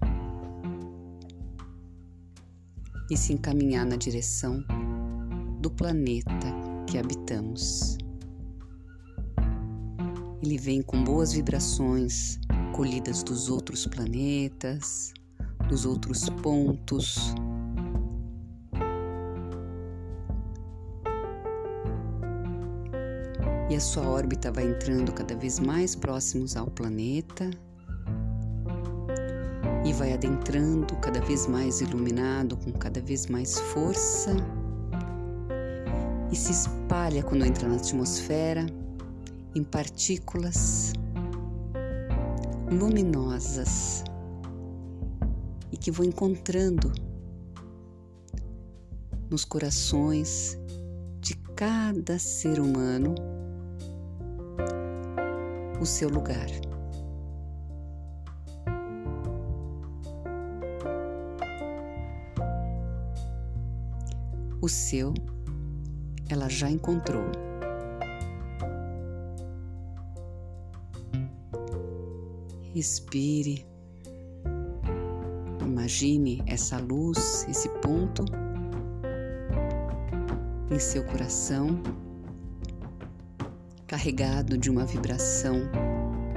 e 3.11 3.17
se 3.17 3.33
encaminhar 3.33 3.87
na 3.87 3.97
direção 3.97 4.65
do 5.61 5.71
planeta 5.71 6.53
que 6.87 6.99
habitamos. 6.99 7.97
Ele 10.43 10.57
vem 10.57 10.83
com 10.83 11.05
boas 11.05 11.33
vibrações 11.33 12.41
colhidas 12.73 13.23
dos 13.23 13.49
outros 13.49 13.87
planetas, 13.87 15.13
dos 15.69 15.85
outros 15.85 16.29
pontos. 16.43 17.35
e 23.71 23.77
a 23.77 23.81
sua 23.81 24.03
órbita 24.03 24.51
vai 24.51 24.65
entrando 24.65 25.13
cada 25.13 25.37
vez 25.37 25.61
mais 25.61 25.95
próximos 25.95 26.57
ao 26.57 26.67
planeta 26.67 27.49
e 29.85 29.93
vai 29.93 30.13
adentrando 30.13 30.97
cada 30.97 31.21
vez 31.21 31.47
mais 31.47 31.81
iluminado, 31.81 32.57
com 32.57 32.73
cada 32.73 33.01
vez 33.01 33.27
mais 33.27 33.61
força 33.61 34.35
e 36.33 36.37
se 36.37 36.51
espalha 36.51 37.23
quando 37.23 37.45
entra 37.45 37.69
na 37.69 37.77
atmosfera 37.77 38.67
em 39.55 39.63
partículas 39.63 40.93
luminosas 42.71 44.05
e 45.73 45.77
que 45.77 45.91
vão 45.91 46.07
encontrando 46.07 46.93
nos 49.29 49.45
corações 49.45 50.57
de 51.21 51.35
cada 51.57 52.19
ser 52.19 52.61
humano 52.61 53.15
o 55.81 55.87
seu 55.87 56.09
lugar. 56.09 56.49
O 64.63 64.69
seu 64.69 65.15
ela 66.29 66.49
já 66.49 66.71
encontrou. 66.71 67.50
Respire. 72.81 73.67
Imagine 75.61 76.43
essa 76.47 76.79
luz, 76.79 77.47
esse 77.47 77.69
ponto 77.83 78.25
em 80.71 80.79
seu 80.79 81.05
coração, 81.05 81.79
carregado 83.87 84.57
de 84.57 84.71
uma 84.71 84.87
vibração 84.87 85.57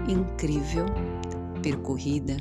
incrível, 0.06 0.86
percorrida 1.62 2.36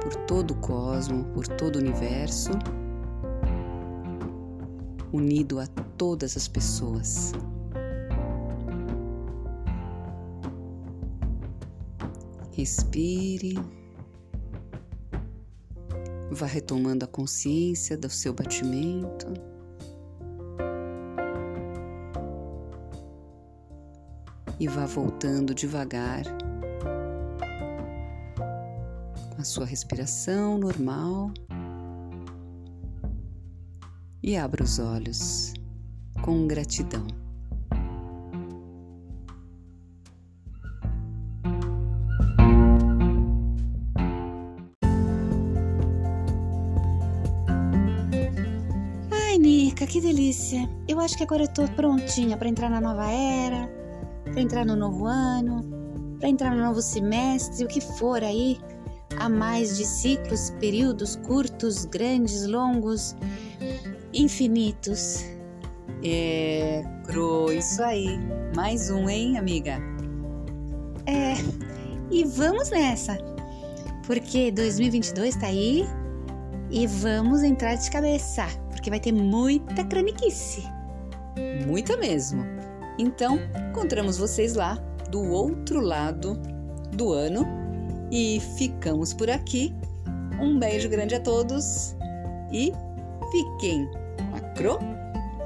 por 0.00 0.14
todo 0.26 0.52
o 0.52 0.56
cosmo, 0.58 1.24
por 1.34 1.48
todo 1.48 1.74
o 1.74 1.80
universo, 1.80 2.52
unido 5.12 5.58
a 5.58 5.66
todas 5.98 6.36
as 6.36 6.46
pessoas. 6.46 7.32
Respire. 12.60 13.54
Vá 16.30 16.44
retomando 16.44 17.06
a 17.06 17.08
consciência 17.08 17.96
do 17.96 18.10
seu 18.10 18.34
batimento. 18.34 19.32
E 24.58 24.68
vá 24.68 24.84
voltando 24.84 25.54
devagar 25.54 26.24
com 29.34 29.40
a 29.40 29.44
sua 29.44 29.64
respiração 29.64 30.58
normal. 30.58 31.32
E 34.22 34.36
abra 34.36 34.62
os 34.62 34.78
olhos 34.78 35.54
com 36.22 36.46
gratidão. 36.46 37.06
Delícia! 50.30 50.70
Eu 50.86 51.00
acho 51.00 51.16
que 51.16 51.24
agora 51.24 51.42
eu 51.42 51.48
tô 51.48 51.66
prontinha 51.68 52.36
para 52.36 52.48
entrar 52.48 52.70
na 52.70 52.80
nova 52.80 53.10
era, 53.10 53.68
para 54.24 54.40
entrar 54.40 54.64
no 54.64 54.76
novo 54.76 55.04
ano, 55.04 55.64
para 56.18 56.28
entrar 56.28 56.54
no 56.54 56.62
novo 56.62 56.80
semestre, 56.80 57.64
o 57.64 57.68
que 57.68 57.80
for 57.80 58.22
aí, 58.22 58.58
há 59.18 59.28
mais 59.28 59.76
de 59.76 59.84
ciclos, 59.84 60.50
períodos 60.60 61.16
curtos, 61.16 61.84
grandes, 61.84 62.46
longos, 62.46 63.16
infinitos. 64.14 65.24
É, 66.04 66.82
Cro, 67.04 67.52
isso 67.52 67.82
aí. 67.82 68.18
Mais 68.54 68.90
um, 68.90 69.08
hein, 69.08 69.36
amiga? 69.36 69.78
É, 71.06 71.34
e 72.10 72.24
vamos 72.24 72.70
nessa, 72.70 73.18
porque 74.06 74.52
2022 74.52 75.34
tá 75.36 75.46
aí 75.46 75.84
e 76.70 76.86
vamos 76.86 77.42
entrar 77.42 77.74
de 77.74 77.90
cabeça, 77.90 78.46
porque 78.70 78.90
vai 78.90 79.00
ter 79.00 79.12
muita 79.12 79.84
croniquice. 79.84 80.64
Muita 81.66 81.96
mesmo. 81.96 82.44
Então, 82.98 83.38
encontramos 83.70 84.18
vocês 84.18 84.54
lá 84.54 84.74
do 85.10 85.22
outro 85.22 85.80
lado 85.80 86.34
do 86.92 87.12
ano 87.12 87.46
e 88.10 88.40
ficamos 88.56 89.12
por 89.12 89.30
aqui. 89.30 89.74
Um 90.40 90.58
beijo 90.58 90.88
grande 90.88 91.14
a 91.14 91.20
todos 91.20 91.96
e 92.52 92.72
fiquem 93.30 93.88
com 94.16 94.36
a 94.36 94.40
Cro 94.54 94.78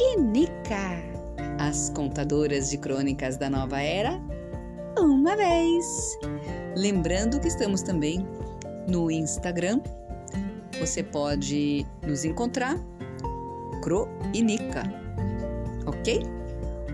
E 0.01 0.21
Nica, 0.21 1.15
as 1.59 1.91
contadoras 1.91 2.71
de 2.71 2.79
crônicas 2.79 3.37
da 3.37 3.49
nova 3.49 3.81
era. 3.81 4.21
uma 4.99 5.37
vez. 5.37 6.19
Lembrando 6.77 7.41
que 7.41 7.49
estamos 7.49 7.83
também 7.83 8.27
no 8.89 9.11
Instagram. 9.11 9.81
Você 10.81 11.03
pode 11.03 11.87
nos 12.03 12.25
encontrar, 12.25 12.77
Cro 13.83 14.09
e 14.33 14.43
Nica. 14.43 14.83
Ok? 15.87 16.23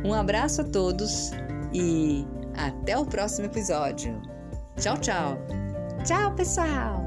Um 0.04 0.14
abraço 0.14 0.62
a 0.62 0.64
todos 0.64 1.30
e 1.72 2.26
até 2.56 2.96
o 2.96 3.04
próximo 3.04 3.46
episódio. 3.46 4.20
Tchau, 4.76 4.96
tchau! 4.98 5.38
Tchau, 6.04 6.34
pessoal! 6.34 6.99